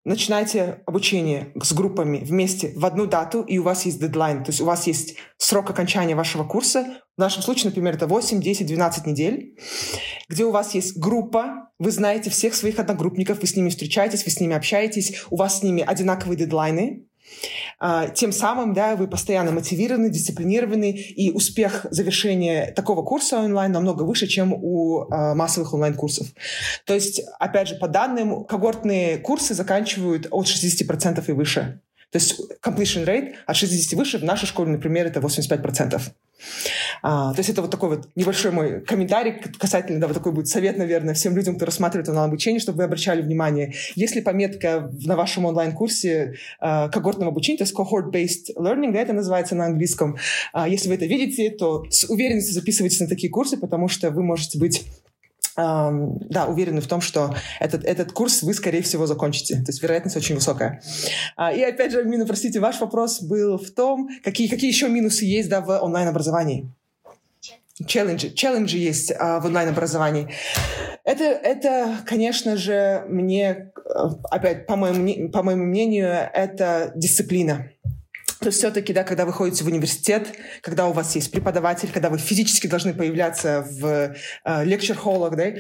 начинаете 0.04 0.82
обучение 0.86 1.52
с 1.60 1.72
группами 1.72 2.18
вместе 2.18 2.72
в 2.76 2.84
одну 2.84 3.06
дату, 3.06 3.42
и 3.42 3.58
у 3.58 3.62
вас 3.62 3.84
есть 3.84 4.00
дедлайн, 4.00 4.44
то 4.44 4.50
есть 4.50 4.60
у 4.60 4.64
вас 4.64 4.86
есть 4.86 5.16
срок 5.36 5.70
окончания 5.70 6.14
вашего 6.14 6.44
курса. 6.44 7.02
В 7.18 7.20
нашем 7.20 7.42
случае, 7.42 7.66
например, 7.66 7.96
это 7.96 8.06
8, 8.06 8.40
10, 8.40 8.64
12 8.68 9.06
недель, 9.06 9.58
где 10.28 10.44
у 10.44 10.52
вас 10.52 10.74
есть 10.74 10.96
группа, 10.96 11.68
вы 11.80 11.90
знаете 11.90 12.30
всех 12.30 12.54
своих 12.54 12.78
одногруппников, 12.78 13.40
вы 13.40 13.46
с 13.48 13.56
ними 13.56 13.70
встречаетесь, 13.70 14.24
вы 14.24 14.30
с 14.30 14.38
ними 14.38 14.54
общаетесь, 14.54 15.24
у 15.28 15.36
вас 15.36 15.58
с 15.58 15.62
ними 15.64 15.82
одинаковые 15.84 16.38
дедлайны, 16.38 17.08
а, 17.80 18.06
тем 18.08 18.30
самым, 18.30 18.72
да, 18.72 18.94
вы 18.94 19.08
постоянно 19.08 19.50
мотивированы, 19.50 20.10
дисциплинированы, 20.10 20.92
и 20.92 21.32
успех 21.32 21.86
завершения 21.90 22.70
такого 22.70 23.02
курса 23.02 23.38
онлайн 23.40 23.72
намного 23.72 24.04
выше, 24.04 24.28
чем 24.28 24.52
у 24.52 25.00
а, 25.10 25.34
массовых 25.34 25.74
онлайн-курсов. 25.74 26.28
То 26.84 26.94
есть, 26.94 27.20
опять 27.40 27.66
же, 27.66 27.74
по 27.74 27.88
данным, 27.88 28.44
когортные 28.44 29.18
курсы 29.18 29.54
заканчивают 29.54 30.28
от 30.30 30.46
60% 30.46 31.24
и 31.26 31.32
выше. 31.32 31.80
То 32.10 32.18
есть 32.18 32.40
completion 32.62 33.04
rate 33.04 33.34
от 33.46 33.56
60 33.56 33.98
выше 33.98 34.18
в 34.18 34.24
нашей 34.24 34.46
школе, 34.46 34.70
например, 34.70 35.06
это 35.06 35.20
85%. 35.20 36.00
А, 37.02 37.32
то 37.32 37.38
есть 37.38 37.50
это 37.50 37.62
вот 37.62 37.70
такой 37.70 37.90
вот 37.90 38.08
небольшой 38.14 38.50
мой 38.50 38.80
комментарий 38.80 39.34
касательно, 39.58 40.00
да, 40.00 40.06
вот 40.06 40.14
такой 40.14 40.32
будет 40.32 40.48
совет, 40.48 40.78
наверное, 40.78 41.14
всем 41.14 41.36
людям, 41.36 41.56
кто 41.56 41.66
рассматривает 41.66 42.08
онлайн-обучение, 42.08 42.60
чтобы 42.60 42.78
вы 42.78 42.84
обращали 42.84 43.22
внимание, 43.22 43.74
если 43.94 44.20
пометка 44.20 44.90
на 45.04 45.16
вашем 45.16 45.44
онлайн-курсе 45.46 46.34
э, 46.60 46.88
когортного 46.90 47.30
обучения, 47.30 47.58
то 47.58 47.64
есть 47.64 47.74
cohort-based 47.76 48.56
learning, 48.56 48.92
да, 48.92 49.00
это 49.00 49.12
называется 49.12 49.54
на 49.54 49.66
английском, 49.66 50.16
э, 50.54 50.64
если 50.68 50.88
вы 50.88 50.94
это 50.94 51.06
видите, 51.06 51.50
то 51.50 51.84
с 51.90 52.08
уверенностью 52.08 52.54
записывайтесь 52.54 53.00
на 53.00 53.08
такие 53.08 53.30
курсы, 53.30 53.56
потому 53.56 53.88
что 53.88 54.10
вы 54.10 54.22
можете 54.22 54.58
быть 54.58 54.86
да, 55.58 56.46
уверены 56.46 56.80
в 56.80 56.86
том, 56.86 57.00
что 57.00 57.34
этот, 57.58 57.84
этот 57.84 58.12
курс 58.12 58.42
вы, 58.42 58.54
скорее 58.54 58.82
всего, 58.82 59.06
закончите. 59.06 59.56
То 59.56 59.70
есть 59.70 59.82
вероятность 59.82 60.16
очень 60.16 60.36
высокая. 60.36 60.80
А, 61.36 61.52
и 61.52 61.60
опять 61.62 61.90
же, 61.90 62.04
Мина, 62.04 62.26
простите, 62.26 62.60
ваш 62.60 62.80
вопрос 62.80 63.20
был 63.20 63.58
в 63.58 63.70
том, 63.72 64.08
какие, 64.22 64.46
какие 64.46 64.70
еще 64.70 64.88
минусы 64.88 65.24
есть 65.24 65.48
да, 65.48 65.60
в 65.60 65.76
онлайн-образовании? 65.80 66.70
Челленджи. 67.86 68.30
Челленджи 68.30 68.76
есть 68.76 69.12
а, 69.16 69.40
в 69.40 69.46
онлайн-образовании. 69.46 70.28
Это, 71.04 71.24
это, 71.24 71.98
конечно 72.06 72.56
же, 72.56 73.04
мне, 73.08 73.72
опять, 74.30 74.66
по 74.66 74.76
моему, 74.76 75.30
по 75.30 75.42
моему 75.42 75.64
мнению, 75.64 76.08
это 76.32 76.92
дисциплина. 76.94 77.70
То 78.40 78.50
все-таки, 78.50 78.92
да, 78.92 79.02
когда 79.02 79.26
вы 79.26 79.32
ходите 79.32 79.64
в 79.64 79.66
университет, 79.66 80.32
когда 80.62 80.86
у 80.86 80.92
вас 80.92 81.14
есть 81.16 81.30
преподаватель, 81.32 81.90
когда 81.92 82.08
вы 82.08 82.18
физически 82.18 82.68
должны 82.68 82.94
появляться 82.94 83.66
в 83.68 84.14
э, 84.44 84.64
лекчер-холлах, 84.64 85.34
да, 85.36 85.54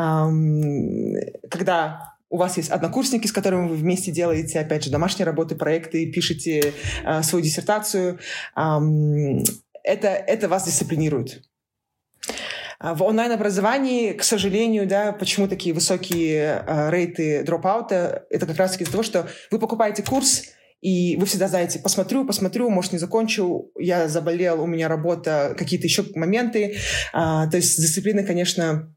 эм, 0.00 1.14
когда 1.50 2.14
у 2.30 2.38
вас 2.38 2.56
есть 2.56 2.70
однокурсники, 2.70 3.26
с 3.26 3.32
которыми 3.32 3.68
вы 3.68 3.76
вместе 3.76 4.10
делаете, 4.10 4.60
опять 4.60 4.84
же, 4.84 4.90
домашние 4.90 5.26
работы, 5.26 5.54
проекты, 5.54 6.10
пишете 6.10 6.72
э, 7.04 7.22
свою 7.22 7.44
диссертацию, 7.44 8.18
эм, 8.56 9.44
это, 9.84 10.08
это 10.08 10.48
вас 10.48 10.64
дисциплинирует. 10.64 11.42
А 12.78 12.94
в 12.94 13.02
онлайн-образовании, 13.02 14.12
к 14.12 14.24
сожалению, 14.24 14.86
да, 14.86 15.12
почему 15.12 15.46
такие 15.48 15.74
высокие 15.74 16.64
э, 16.66 16.90
рейты 16.90 17.42
дропаута, 17.44 18.24
это 18.30 18.46
как 18.46 18.56
раз-таки 18.56 18.84
из-за 18.84 18.92
того, 18.92 19.04
что 19.04 19.28
вы 19.50 19.58
покупаете 19.58 20.02
курс, 20.02 20.44
и 20.82 21.16
вы 21.16 21.26
всегда 21.26 21.46
знаете, 21.46 21.78
посмотрю, 21.78 22.26
посмотрю, 22.26 22.68
может, 22.68 22.92
не 22.92 22.98
закончу, 22.98 23.70
я 23.78 24.08
заболел, 24.08 24.60
у 24.60 24.66
меня 24.66 24.88
работа, 24.88 25.54
какие-то 25.56 25.86
еще 25.86 26.04
моменты. 26.16 26.76
А, 27.12 27.46
то 27.46 27.56
есть 27.56 27.74
с 27.74 27.80
дисциплиной, 27.80 28.26
конечно, 28.26 28.92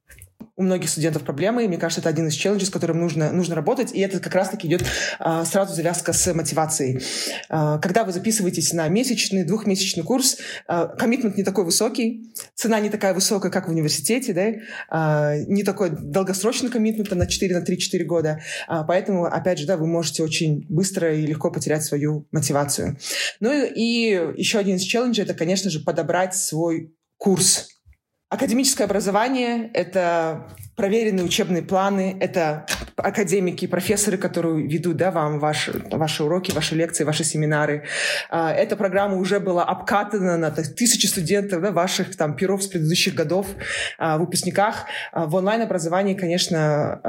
у 0.58 0.63
многих 0.63 0.89
студентов 0.89 1.24
проблемы, 1.24 1.65
и 1.65 1.67
мне 1.67 1.78
кажется, 1.78 2.00
это 2.00 2.10
один 2.10 2.28
из 2.28 2.34
челленджей, 2.34 2.67
с 2.67 2.69
которым 2.69 3.00
нужно, 3.00 3.32
нужно 3.32 3.56
работать, 3.56 3.93
и 3.93 4.00
это 4.00 4.19
как 4.19 4.36
раз-таки 4.36 4.67
идет 4.67 4.84
а, 5.19 5.43
сразу 5.43 5.74
завязка 5.74 6.13
с 6.13 6.34
мотивацией. 6.34 7.02
А, 7.50 7.78
когда 7.80 8.06
вы 8.06 8.13
записываетесь 8.13 8.71
на 8.71 8.88
месячный, 8.88 9.43
двухмесячный 9.43 10.04
курс, 10.04 10.38
а, 10.67 10.88
коммитмент 10.88 11.36
не 11.38 11.43
такой 11.43 11.65
высокий, 11.65 12.34
цена 12.54 12.80
не 12.80 12.89
такая 12.89 13.13
высокая, 13.13 13.52
как 13.52 13.67
в 13.67 13.71
университете, 13.71 14.34
да, 14.34 14.54
а, 14.89 15.38
не 15.48 15.63
такой 15.63 15.89
долгосрочный 15.89 16.69
коммитмент 16.69 17.12
на 17.12 17.28
4, 17.28 17.60
на 17.60 17.63
3-4 17.63 18.04
года, 18.06 18.39
а, 18.67 18.84
поэтому, 18.84 19.26
опять 19.26 19.60
же, 19.60 19.67
да, 19.67 19.76
вы 19.76 19.88
можете 19.88 20.24
очень 20.24 20.65
быстро 20.69 21.13
и 21.13 21.26
легко 21.26 21.52
потерять 21.52 21.84
свою 21.84 22.28
мотивацию. 22.32 22.98
Ну 23.41 23.52
и 23.52 24.34
еще 24.38 24.60
один 24.60 24.78
из 24.78 24.84
челленджей, 24.84 25.26
это, 25.26 25.34
конечно 25.34 25.69
же, 25.69 25.82
подобрать 25.82 26.34
свой 26.34 26.95
курс, 27.17 27.74
Академическое 28.29 28.88
образование— 28.88 29.69
это 29.73 30.47
проверенные 30.75 31.23
учебные 31.23 31.61
планы, 31.61 32.17
это 32.19 32.65
академики, 32.97 33.67
профессоры, 33.67 34.17
которые 34.17 34.67
ведут 34.67 34.97
да, 34.97 35.11
вам 35.11 35.39
ваши, 35.39 35.83
ваши 35.91 36.23
уроки, 36.23 36.51
ваши 36.51 36.75
лекции, 36.75 37.03
ваши 37.03 37.23
семинары. 37.23 37.83
А, 38.29 38.51
эта 38.51 38.75
программа 38.75 39.17
уже 39.17 39.39
была 39.39 39.63
обкатана 39.63 40.38
на 40.38 40.49
тысячи 40.51 41.05
студентов, 41.05 41.61
да, 41.61 41.71
ваших 41.71 42.17
там, 42.17 42.35
перов 42.35 42.63
с 42.63 42.67
предыдущих 42.67 43.13
годов, 43.13 43.45
а, 43.99 44.17
выпускниках. 44.17 44.85
А, 45.11 45.27
в 45.27 45.35
онлайн-образовании, 45.35 46.15
конечно, 46.15 46.99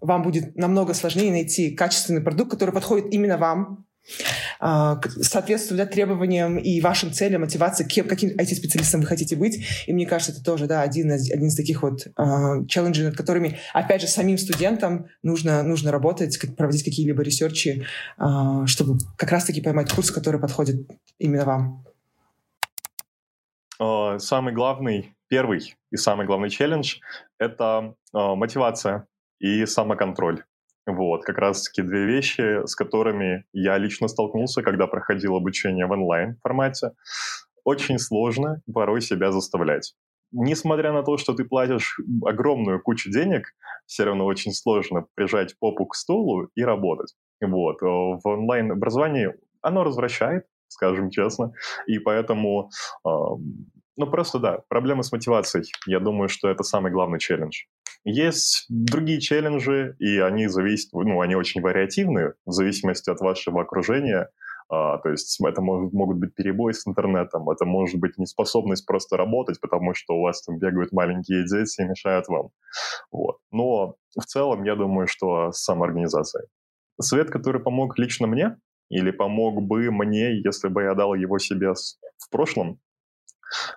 вам 0.00 0.22
будет 0.22 0.56
намного 0.56 0.94
сложнее 0.94 1.30
найти 1.30 1.70
качественный 1.70 2.20
продукт, 2.20 2.50
который 2.50 2.72
подходит 2.72 3.12
именно 3.12 3.38
вам, 3.38 3.87
соответствует 4.58 5.78
да, 5.78 5.86
требованиям 5.86 6.58
и 6.58 6.80
вашим 6.80 7.12
целям, 7.12 7.42
мотивации, 7.42 7.84
кем, 7.84 8.08
каким 8.08 8.30
IT-специалистом 8.30 9.00
вы 9.00 9.06
хотите 9.06 9.36
быть. 9.36 9.64
И 9.86 9.92
мне 9.92 10.06
кажется, 10.06 10.32
это 10.32 10.42
тоже 10.42 10.66
да, 10.66 10.82
один, 10.82 11.12
из, 11.12 11.30
один 11.30 11.48
из 11.48 11.56
таких 11.56 11.82
вот 11.82 12.06
uh, 12.18 12.66
челленджей, 12.66 13.04
над 13.04 13.16
которыми, 13.16 13.58
опять 13.72 14.00
же, 14.00 14.08
самим 14.08 14.38
студентам 14.38 15.06
нужно, 15.22 15.62
нужно 15.62 15.92
работать, 15.92 16.36
как, 16.38 16.56
проводить 16.56 16.84
какие-либо 16.84 17.22
ресерчи, 17.22 17.86
uh, 18.18 18.66
чтобы 18.66 18.98
как 19.16 19.30
раз-таки 19.30 19.60
поймать 19.60 19.92
курс, 19.92 20.10
который 20.10 20.40
подходит 20.40 20.88
именно 21.18 21.44
вам. 21.44 21.84
Самый 24.18 24.52
главный, 24.52 25.14
первый 25.28 25.76
и 25.92 25.96
самый 25.96 26.26
главный 26.26 26.50
челлендж— 26.50 26.96
это 27.38 27.94
мотивация 28.12 29.06
и 29.38 29.66
самоконтроль. 29.66 30.42
Вот, 30.90 31.22
как 31.24 31.36
раз-таки 31.36 31.82
две 31.82 32.06
вещи, 32.06 32.66
с 32.66 32.74
которыми 32.74 33.44
я 33.52 33.76
лично 33.76 34.08
столкнулся, 34.08 34.62
когда 34.62 34.86
проходил 34.86 35.36
обучение 35.36 35.84
в 35.84 35.90
онлайн-формате. 35.90 36.92
Очень 37.62 37.98
сложно 37.98 38.62
порой 38.72 39.02
себя 39.02 39.30
заставлять. 39.30 39.92
Несмотря 40.32 40.92
на 40.92 41.02
то, 41.02 41.18
что 41.18 41.34
ты 41.34 41.44
платишь 41.44 42.00
огромную 42.24 42.82
кучу 42.82 43.10
денег, 43.10 43.48
все 43.84 44.04
равно 44.04 44.24
очень 44.24 44.52
сложно 44.52 45.04
прижать 45.14 45.58
попу 45.58 45.84
к 45.84 45.94
стулу 45.94 46.48
и 46.54 46.62
работать. 46.62 47.14
Вот. 47.42 47.82
В 47.82 48.20
онлайн-образовании 48.24 49.34
оно 49.60 49.84
развращает, 49.84 50.46
скажем 50.68 51.10
честно, 51.10 51.52
и 51.86 51.98
поэтому, 51.98 52.70
ну 53.04 54.10
просто 54.10 54.38
да, 54.38 54.62
проблемы 54.68 55.02
с 55.02 55.12
мотивацией. 55.12 55.70
Я 55.86 56.00
думаю, 56.00 56.28
что 56.30 56.48
это 56.48 56.62
самый 56.62 56.92
главный 56.92 57.18
челлендж. 57.18 57.64
Есть 58.04 58.66
другие 58.68 59.20
челленджи, 59.20 59.96
и 59.98 60.18
они 60.18 60.48
зависят, 60.48 60.92
ну, 60.92 61.20
они 61.20 61.34
очень 61.34 61.60
вариативны 61.60 62.34
в 62.46 62.52
зависимости 62.52 63.10
от 63.10 63.20
вашего 63.20 63.62
окружения, 63.62 64.28
А, 64.70 64.98
то 64.98 65.08
есть 65.08 65.40
это 65.42 65.62
может, 65.62 65.92
могут 65.94 66.18
быть 66.18 66.34
перебои 66.34 66.72
с 66.72 66.86
интернетом, 66.86 67.48
это 67.48 67.64
может 67.64 67.98
быть 67.98 68.18
неспособность 68.18 68.86
просто 68.86 69.16
работать, 69.16 69.60
потому 69.60 69.94
что 69.94 70.14
у 70.14 70.22
вас 70.22 70.42
там 70.42 70.58
бегают 70.58 70.92
маленькие 70.92 71.44
дети 71.44 71.80
и 71.80 71.88
мешают 71.88 72.28
вам. 72.28 72.50
Вот. 73.10 73.38
Но 73.50 73.96
в 74.18 74.24
целом 74.26 74.64
я 74.64 74.76
думаю, 74.76 75.06
что 75.06 75.52
с 75.52 75.62
самоорганизацией. 75.64 76.48
Совет, 77.00 77.30
который 77.30 77.62
помог 77.62 77.98
лично 77.98 78.26
мне, 78.26 78.56
или 78.90 79.10
помог 79.10 79.62
бы 79.62 79.90
мне, 79.90 80.38
если 80.42 80.68
бы 80.68 80.82
я 80.82 80.94
дал 80.94 81.14
его 81.14 81.38
себе 81.38 81.72
в 81.72 82.30
прошлом, 82.30 82.78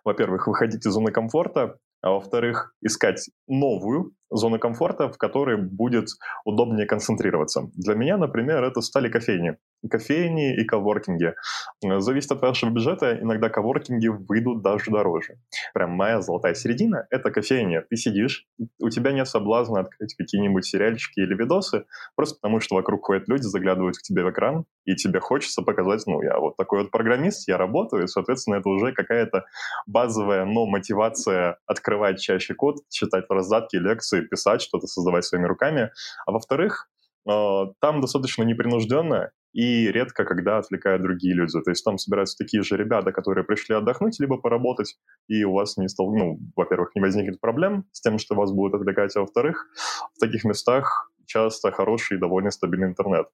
во-первых, 0.03 0.47
выходить 0.47 0.85
из 0.85 0.91
зоны 0.91 1.11
комфорта, 1.11 1.77
а 2.01 2.11
во-вторых, 2.11 2.73
искать 2.81 3.29
новую 3.47 4.13
зону 4.29 4.59
комфорта, 4.59 5.09
в 5.09 5.17
которой 5.17 5.57
будет 5.57 6.07
удобнее 6.45 6.87
концентрироваться. 6.87 7.69
Для 7.75 7.95
меня, 7.95 8.17
например, 8.17 8.63
это 8.63 8.81
стали 8.81 9.09
кофейни. 9.09 9.57
Кофейни 9.89 10.55
и 10.55 10.63
коворкинги. 10.63 11.33
Зависит 11.81 12.31
от 12.31 12.41
вашего 12.41 12.69
бюджета, 12.69 13.17
иногда 13.19 13.49
коворкинги 13.49 14.07
выйдут 14.07 14.61
даже 14.61 14.91
дороже. 14.91 15.39
Прям 15.73 15.91
моя 15.91 16.21
золотая 16.21 16.53
середина— 16.53 17.07
это 17.09 17.31
кофейня. 17.31 17.81
Ты 17.89 17.95
сидишь, 17.95 18.47
у 18.79 18.89
тебя 18.89 19.11
нет 19.11 19.27
соблазна 19.27 19.81
открыть 19.81 20.15
какие-нибудь 20.15 20.65
сериальчики 20.65 21.19
или 21.19 21.35
видосы, 21.35 21.85
просто 22.15 22.35
потому 22.35 22.59
что 22.59 22.75
вокруг 22.75 23.05
ходят 23.05 23.27
люди, 23.27 23.43
заглядывают 23.43 23.97
к 23.97 24.01
тебе 24.01 24.23
в 24.23 24.29
экран, 24.29 24.65
и 24.85 24.95
тебе 24.95 25.19
хочется 25.19 25.61
показать, 25.61 26.03
ну, 26.07 26.21
я 26.21 26.37
вот 26.39 26.57
такой 26.57 26.83
вот 26.83 26.91
программист, 26.91 27.47
я 27.47 27.57
работаю, 27.57 28.03
и, 28.03 28.07
соответственно, 28.07 28.55
это 28.55 28.69
уже 28.69 28.93
какая-то 28.93 29.45
базовая, 29.87 30.45
но 30.45 30.65
мотивация 30.65 31.57
открывать 31.65 32.19
чаще 32.19 32.53
код, 32.53 32.77
читать 32.89 33.25
раздатки, 33.29 33.77
лекции, 33.77 34.21
писать 34.21 34.61
что-то, 34.61 34.87
создавать 34.87 35.25
своими 35.25 35.45
руками. 35.45 35.91
А 36.25 36.31
во-вторых, 36.31 36.89
э, 36.89 36.90
там 37.25 38.01
достаточно 38.01 38.43
непринужденно 38.43 39.31
и 39.53 39.91
редко, 39.91 40.23
когда 40.23 40.57
отвлекают 40.57 41.01
другие 41.01 41.35
люди. 41.35 41.59
То 41.61 41.71
есть 41.71 41.83
там 41.83 41.97
собираются 41.97 42.37
такие 42.37 42.63
же 42.63 42.77
ребята, 42.77 43.11
которые 43.11 43.43
пришли 43.43 43.75
отдохнуть, 43.75 44.19
либо 44.19 44.37
поработать, 44.37 44.95
и 45.27 45.43
у 45.43 45.53
вас 45.53 45.77
не 45.77 45.89
стал, 45.89 46.15
ну, 46.15 46.39
во-первых, 46.55 46.95
не 46.95 47.01
возникнет 47.01 47.41
проблем 47.41 47.85
с 47.91 48.01
тем, 48.01 48.17
что 48.17 48.35
вас 48.35 48.51
будут 48.51 48.75
отвлекать, 48.75 49.15
а 49.15 49.21
во-вторых, 49.21 49.67
в 50.15 50.19
таких 50.19 50.45
местах 50.45 51.11
часто 51.25 51.71
хороший 51.71 52.17
и 52.17 52.19
довольно 52.19 52.51
стабильный 52.51 52.87
интернет. 52.87 53.27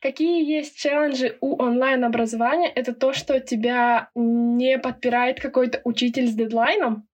Какие 0.00 0.48
есть 0.50 0.76
челленджи 0.76 1.36
у 1.40 1.60
онлайн-образования? 1.62 2.68
Это 2.68 2.94
то, 2.94 3.12
что 3.12 3.40
тебя 3.40 4.10
не 4.14 4.78
подпирает 4.78 5.38
какой-то 5.40 5.80
учитель 5.84 6.28
с 6.28 6.34
дедлайном, 6.34 7.06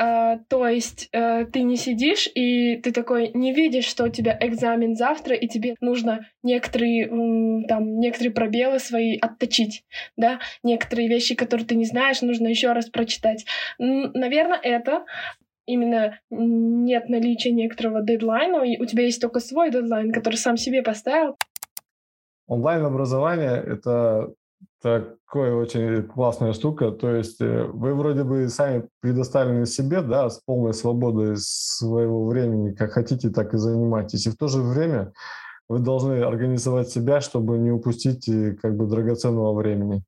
Uh, 0.00 0.38
то 0.48 0.66
есть 0.66 1.08
uh, 1.14 1.44
ты 1.44 1.62
не 1.62 1.76
сидишь 1.76 2.28
и 2.34 2.76
ты 2.76 2.92
такой 2.92 3.30
не 3.34 3.52
видишь, 3.52 3.84
что 3.84 4.04
у 4.04 4.08
тебя 4.08 4.36
экзамен 4.40 4.96
завтра, 4.96 5.36
и 5.36 5.46
тебе 5.46 5.76
нужно 5.80 6.26
некоторые 6.42 7.08
там 7.68 7.98
некоторые 7.98 8.32
пробелы 8.32 8.78
свои 8.78 9.18
отточить, 9.18 9.84
да, 10.16 10.40
некоторые 10.62 11.08
вещи, 11.08 11.34
которые 11.34 11.66
ты 11.66 11.74
не 11.74 11.84
знаешь, 11.84 12.22
нужно 12.22 12.48
еще 12.48 12.72
раз 12.72 12.88
прочитать. 12.88 13.44
Наверное, 13.78 14.58
это 14.62 15.04
именно 15.66 16.18
нет 16.30 17.08
наличия 17.08 17.52
некоторого 17.52 18.02
дедлайна, 18.02 18.62
и 18.64 18.80
у 18.80 18.86
тебя 18.86 19.04
есть 19.04 19.20
только 19.20 19.40
свой 19.40 19.70
дедлайн, 19.70 20.12
который 20.12 20.36
сам 20.36 20.56
себе 20.56 20.82
поставил. 20.82 21.36
Онлайн-образование— 22.46 23.62
это 23.66 24.32
такая 24.84 25.54
очень 25.54 26.02
классная 26.02 26.52
штука. 26.52 26.90
То 26.90 27.14
есть 27.14 27.40
э, 27.40 27.64
вы 27.64 27.94
вроде 27.94 28.22
бы 28.22 28.48
сами 28.50 28.86
предоставлены 29.00 29.64
себе, 29.64 30.02
да, 30.02 30.28
с 30.28 30.40
полной 30.44 30.74
свободой 30.74 31.36
своего 31.38 32.26
времени, 32.26 32.74
как 32.74 32.92
хотите, 32.92 33.30
так 33.30 33.54
и 33.54 33.56
занимайтесь. 33.56 34.26
И 34.26 34.30
в 34.30 34.36
то 34.36 34.46
же 34.46 34.60
время 34.60 35.12
вы 35.70 35.78
должны 35.78 36.22
организовать 36.22 36.90
себя, 36.90 37.22
чтобы 37.22 37.56
не 37.56 37.70
упустить 37.70 38.28
э, 38.28 38.56
как 38.60 38.76
бы 38.76 38.86
драгоценного 38.86 39.54
времени. 39.54 40.02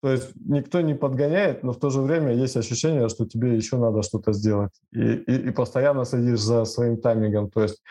То 0.00 0.12
есть 0.12 0.30
никто 0.36 0.80
не 0.80 0.94
подгоняет, 0.94 1.64
но 1.64 1.72
в 1.72 1.78
то 1.80 1.90
же 1.90 2.00
время 2.00 2.32
есть 2.32 2.56
ощущение, 2.56 3.08
что 3.08 3.26
тебе 3.26 3.56
еще 3.56 3.78
надо 3.78 4.02
что-то 4.02 4.32
сделать. 4.32 4.72
И, 4.92 5.00
и, 5.00 5.48
и 5.48 5.50
постоянно 5.50 6.04
следишь 6.04 6.40
за 6.40 6.64
своим 6.64 6.98
таймингом. 6.98 7.50
То 7.50 7.62
есть 7.62 7.82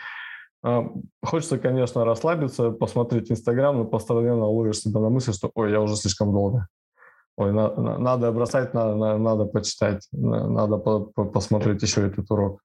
хочется, 1.22 1.58
конечно, 1.58 2.04
расслабиться, 2.04 2.70
посмотреть 2.70 3.30
Инстаграм, 3.30 3.76
но 3.76 3.84
постоянно 3.84 4.46
ловишь 4.46 4.80
себя 4.80 5.00
на 5.00 5.08
мысли, 5.08 5.32
что 5.32 5.50
ой, 5.54 5.70
я 5.70 5.80
уже 5.80 5.96
слишком 5.96 6.32
долго. 6.32 6.66
Ой, 7.36 7.52
на, 7.52 7.74
на, 7.74 7.98
надо 7.98 8.30
бросать, 8.32 8.74
надо, 8.74 8.94
на, 8.94 9.16
надо 9.16 9.46
почитать, 9.46 10.06
надо 10.12 10.76
по, 10.76 11.00
по, 11.00 11.24
посмотреть 11.24 11.82
еще 11.82 12.06
этот 12.06 12.30
урок. 12.30 12.60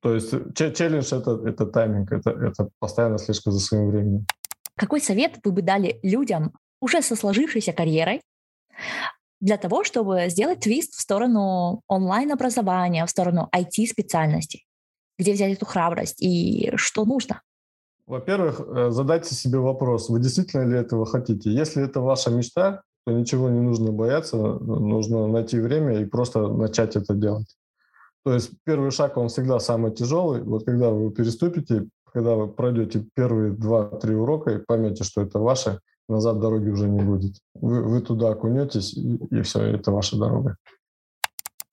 То 0.00 0.14
есть 0.14 0.30
челлендж 0.56 1.12
это, 1.12 1.40
это 1.44 1.66
тайминг, 1.66 2.12
это, 2.12 2.30
это 2.30 2.68
постоянно 2.78 3.18
слишком 3.18 3.52
за 3.52 3.60
своим 3.60 3.90
временем. 3.90 4.26
Какой 4.76 5.00
совет 5.00 5.40
вы 5.44 5.52
бы 5.52 5.62
дали 5.62 5.98
людям 6.02 6.52
уже 6.80 7.02
со 7.02 7.16
сложившейся 7.16 7.72
карьерой 7.72 8.20
для 9.40 9.56
того, 9.56 9.84
чтобы 9.84 10.28
сделать 10.28 10.60
твист 10.60 10.94
в 10.94 11.00
сторону 11.00 11.82
онлайн-образования, 11.88 13.04
в 13.04 13.10
сторону 13.10 13.48
IT-специальностей? 13.54 14.66
Где 15.20 15.32
взять 15.34 15.52
эту 15.52 15.66
храбрость 15.66 16.20
и 16.20 16.72
что 16.76 17.04
нужно? 17.04 17.42
Во-первых, 18.06 18.60
э, 18.60 18.90
задайте 18.90 19.34
себе 19.34 19.58
вопрос, 19.58 20.08
вы 20.08 20.20
действительно 20.20 20.68
ли 20.68 20.78
этого 20.78 21.06
хотите? 21.06 21.50
Если 21.52 21.84
это 21.84 22.00
ваша 22.00 22.30
мечта, 22.30 22.82
то 23.06 23.12
ничего 23.12 23.48
не 23.48 23.60
нужно 23.60 23.92
бояться, 23.92 24.36
нужно 24.36 25.26
найти 25.26 25.60
время 25.60 26.00
и 26.00 26.04
просто 26.04 26.48
начать 26.48 26.96
это 26.96 27.14
делать. 27.14 27.56
То 28.24 28.34
есть 28.34 28.50
первый 28.64 28.90
шаг, 28.90 29.16
он 29.16 29.28
всегда 29.28 29.60
самый 29.60 29.92
тяжелый. 29.92 30.42
Вот 30.42 30.64
когда 30.64 30.90
вы 30.90 31.10
переступите, 31.10 31.86
когда 32.12 32.34
вы 32.34 32.48
пройдете 32.48 33.06
первые 33.14 33.52
два-три 33.52 34.14
урока 34.14 34.50
и 34.50 34.58
поймете, 34.58 35.04
что 35.04 35.22
это 35.22 35.38
ваше, 35.38 35.80
назад 36.08 36.40
дороги 36.40 36.68
уже 36.68 36.88
не 36.88 37.00
будет. 37.00 37.36
Вы, 37.54 37.82
вы 37.82 38.00
туда 38.00 38.30
окунетесь, 38.30 38.94
и, 38.94 39.16
и 39.30 39.42
все, 39.42 39.62
это 39.62 39.92
ваша 39.92 40.18
дорога. 40.18 40.56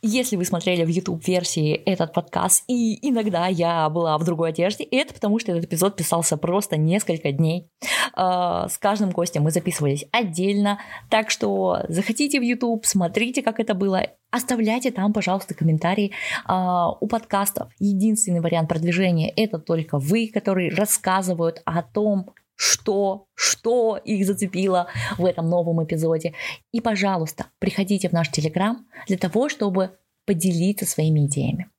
Если 0.03 0.35
вы 0.35 0.45
смотрели 0.45 0.83
в 0.83 0.89
YouTube-версии 0.89 1.73
этот 1.73 2.13
подкаст, 2.13 2.63
и 2.67 3.09
иногда 3.09 3.47
я 3.47 3.89
была 3.89 4.17
в 4.19 4.23
другой 4.23 4.49
одежде, 4.49 4.83
это 4.83 5.11
потому 5.13 5.39
что 5.39 5.51
этот 5.51 5.65
эпизод 5.65 5.95
писался 5.95 6.37
просто 6.37 6.77
несколько 6.77 7.31
дней. 7.31 7.71
А, 8.13 8.69
с 8.69 8.77
каждым 8.77 9.09
гостем 9.09 9.41
мы 9.41 9.51
записывались 9.51 10.05
отдельно, 10.11 10.79
так 11.09 11.31
что 11.31 11.79
заходите 11.89 12.39
в 12.39 12.43
YouTube, 12.43 12.85
смотрите, 12.85 13.41
как 13.41 13.59
это 13.59 13.73
было, 13.73 14.03
Оставляйте 14.29 14.91
там, 14.91 15.13
пожалуйста, 15.13 15.55
комментарии 15.55 16.11
а, 16.45 16.91
у 16.91 17.07
подкастов. 17.07 17.71
Единственный 17.79 18.41
вариант 18.41 18.67
продвижения 18.67 19.29
это 19.29 19.57
только 19.57 19.99
вы, 19.99 20.27
которые 20.27 20.69
рассказывают 20.69 21.61
о 21.63 21.81
том, 21.81 22.31
что, 22.57 23.27
что 23.35 23.97
их 23.97 24.25
зацепило 24.25 24.87
в 25.17 25.25
этом 25.25 25.47
новом 25.49 25.83
эпизоде. 25.83 26.33
И, 26.73 26.81
пожалуйста, 26.81 27.45
приходите 27.59 28.09
в 28.09 28.13
наш 28.13 28.29
Телеграм 28.29 28.85
для 29.07 29.17
того, 29.17 29.47
чтобы 29.47 29.91
поделиться 30.25 30.85
своими 30.85 31.25
идеями. 31.27 31.69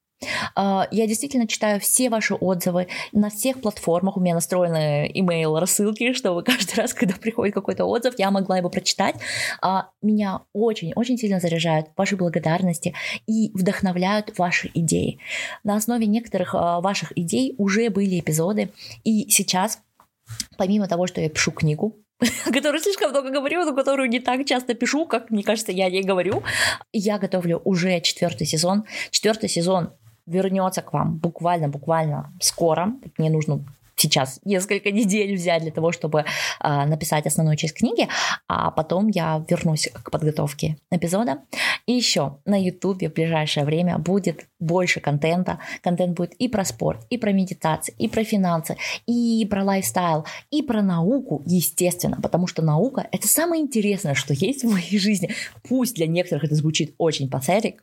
А, 0.55 0.89
я 0.91 1.07
действительно 1.07 1.47
читаю 1.47 1.81
все 1.81 2.11
ваши 2.11 2.35
отзывы 2.35 2.89
на 3.13 3.31
всех 3.31 3.61
платформах. 3.61 4.17
У 4.17 4.21
меня 4.21 4.35
настроены 4.35 5.11
email 5.15 5.59
рассылки, 5.59 6.13
чтобы 6.13 6.43
каждый 6.43 6.77
раз, 6.77 6.95
когда 6.95 7.15
приходит 7.15 7.55
какой-то 7.55 7.85
отзыв, 7.85 8.15
я 8.19 8.31
могла 8.31 8.59
его 8.59 8.71
прочитать. 8.71 9.17
А, 9.63 9.91
меня 10.03 10.43
очень-очень 10.53 11.19
сильно 11.19 11.41
заряжают 11.41 11.89
ваши 11.97 12.17
благодарности 12.17 12.95
и 13.27 13.51
вдохновляют 13.55 14.39
ваши 14.39 14.71
идеи. 14.75 15.19
На 15.65 15.77
основе 15.77 16.07
некоторых 16.07 16.55
а, 16.55 16.81
ваших 16.81 17.17
идей 17.17 17.55
уже 17.59 17.91
были 17.91 18.19
эпизоды, 18.19 18.71
и 19.05 19.29
сейчас 19.31 19.81
помимо 20.57 20.89
того, 20.89 21.07
что 21.07 21.21
я 21.21 21.29
пишу 21.29 21.53
книгу, 21.53 21.97
о 22.47 22.53
которой 22.53 22.81
слишком 22.81 23.11
много 23.11 23.31
говорю, 23.31 23.65
но 23.65 23.75
которую 23.75 24.09
не 24.09 24.21
так 24.21 24.45
часто 24.45 24.75
пишу, 24.75 25.07
как, 25.07 25.31
мне 25.31 25.43
кажется, 25.43 25.73
я 25.73 25.91
не 25.91 26.03
говорю. 26.03 26.43
Я 26.93 27.19
готовлю 27.19 27.61
уже 27.65 28.01
четвертый 28.01 28.47
сезон. 28.47 28.85
Четвертый 29.11 29.49
сезон 29.49 29.93
вернется 30.27 30.83
к 30.83 30.93
вам 30.93 31.19
буквально-буквально 31.19 32.33
скоро. 32.41 32.93
Мне 33.17 33.31
нужно 33.31 33.65
сейчас 33.99 34.41
несколько 34.45 34.91
недель 34.93 35.35
взять 35.35 35.63
для 35.63 35.73
того, 35.73 35.93
чтобы 35.93 36.21
э, 36.21 36.85
написать 36.87 37.27
основную 37.27 37.57
часть 37.57 37.75
книги, 37.75 38.09
а 38.49 38.71
потом 38.71 39.09
я 39.09 39.45
вернусь 39.49 39.89
к 39.93 40.11
подготовке 40.11 40.79
эпизода. 40.91 41.43
И 41.87 41.93
еще 41.93 42.39
на 42.45 42.61
YouTube 42.61 43.03
в 43.03 43.13
ближайшее 43.13 43.65
время 43.65 43.99
будет 43.99 44.47
больше 44.61 45.01
контента. 45.01 45.59
Контент 45.83 46.17
будет 46.17 46.35
и 46.35 46.49
про 46.49 46.65
спорт, 46.65 47.07
и 47.11 47.19
про 47.19 47.33
медитации, 47.33 47.95
и 47.99 48.09
про 48.09 48.25
финансы, 48.25 48.77
и 49.07 49.47
про 49.51 49.65
лайфстайл, 49.65 50.25
и 50.51 50.63
про 50.63 50.83
науку, 50.83 51.43
естественно, 51.47 52.19
потому 52.23 52.47
что 52.47 52.63
наука— 52.63 53.07
это 53.13 53.29
самое 53.29 53.63
интересное, 53.63 54.15
что 54.15 54.35
есть 54.35 54.65
в 54.65 54.71
моей 54.71 54.99
жизни. 54.99 55.31
Пусть 55.69 55.95
для 55.95 56.07
некоторых 56.07 56.45
это 56.45 56.55
звучит 56.55 56.95
очень 56.99 57.31
пассерик, 57.31 57.83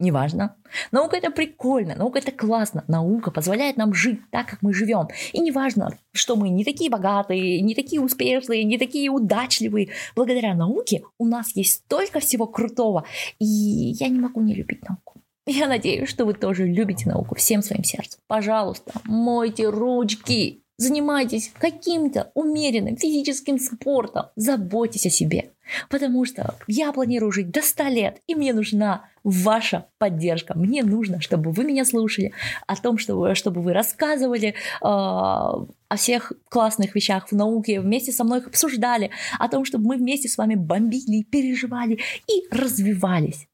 Неважно. 0.00 0.54
Наука 0.92 1.16
это 1.16 1.30
прикольно, 1.32 1.96
наука 1.96 2.20
это 2.20 2.30
классно. 2.30 2.84
Наука 2.86 3.32
позволяет 3.32 3.76
нам 3.76 3.94
жить 3.94 4.20
так, 4.30 4.46
как 4.46 4.62
мы 4.62 4.72
живем. 4.72 5.08
И 5.32 5.40
неважно, 5.40 5.98
что 6.12 6.36
мы 6.36 6.50
не 6.50 6.64
такие 6.64 6.88
богатые, 6.88 7.60
не 7.62 7.74
такие 7.74 8.00
успешные, 8.00 8.62
не 8.62 8.78
такие 8.78 9.10
удачливые. 9.10 9.88
Благодаря 10.14 10.54
науке 10.54 11.02
у 11.18 11.26
нас 11.26 11.56
есть 11.56 11.84
столько 11.84 12.20
всего 12.20 12.46
крутого. 12.46 13.04
И 13.40 13.44
я 13.44 14.08
не 14.08 14.20
могу 14.20 14.40
не 14.40 14.54
любить 14.54 14.88
науку. 14.88 15.14
Я 15.46 15.66
надеюсь, 15.66 16.08
что 16.08 16.26
вы 16.26 16.34
тоже 16.34 16.66
любите 16.66 17.08
науку 17.08 17.34
всем 17.34 17.62
своим 17.62 17.82
сердцем. 17.82 18.20
Пожалуйста, 18.28 18.92
мойте 19.04 19.68
ручки. 19.68 20.62
занимайтесь 20.76 21.50
каким-то 21.58 22.30
умеренным 22.34 22.96
физическим 22.96 23.58
спортом, 23.58 24.26
заботьтесь 24.36 25.06
о 25.06 25.10
себе. 25.10 25.50
Потому 25.90 26.24
что 26.24 26.54
я 26.66 26.92
планирую 26.92 27.32
жить 27.32 27.50
до 27.50 27.62
100 27.62 27.82
лет, 27.88 28.22
и 28.26 28.34
мне 28.34 28.52
нужна 28.52 29.04
ваша 29.30 29.86
поддержка. 29.98 30.56
Мне 30.56 30.82
нужно, 30.82 31.20
чтобы 31.20 31.50
вы 31.50 31.64
меня 31.64 31.84
слушали, 31.84 32.32
о 32.66 32.76
том, 32.76 32.98
чтобы, 32.98 33.34
чтобы 33.34 33.62
вы 33.62 33.72
рассказывали 33.72 34.48
э, 34.48 34.54
о 34.82 35.66
всех 35.96 36.32
классных 36.48 36.94
вещах 36.94 37.28
в 37.28 37.32
науке, 37.32 37.80
вместе 37.80 38.12
со 38.12 38.24
мной 38.24 38.40
их 38.40 38.46
обсуждали, 38.46 39.10
о 39.38 39.48
том, 39.48 39.64
чтобы 39.64 39.86
мы 39.86 39.96
вместе 39.96 40.28
с 40.28 40.38
вами 40.38 40.54
бомбили, 40.54 41.22
переживали 41.22 41.98
и 42.26 42.46
развивались. 42.50 43.48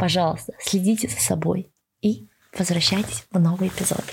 Пожалуйста, 0.00 0.52
следите 0.60 1.08
за 1.08 1.18
собой 1.18 1.70
и 2.02 2.28
возвращайтесь 2.56 3.26
в 3.30 3.38
новый 3.38 3.68
эпизод. 3.68 4.04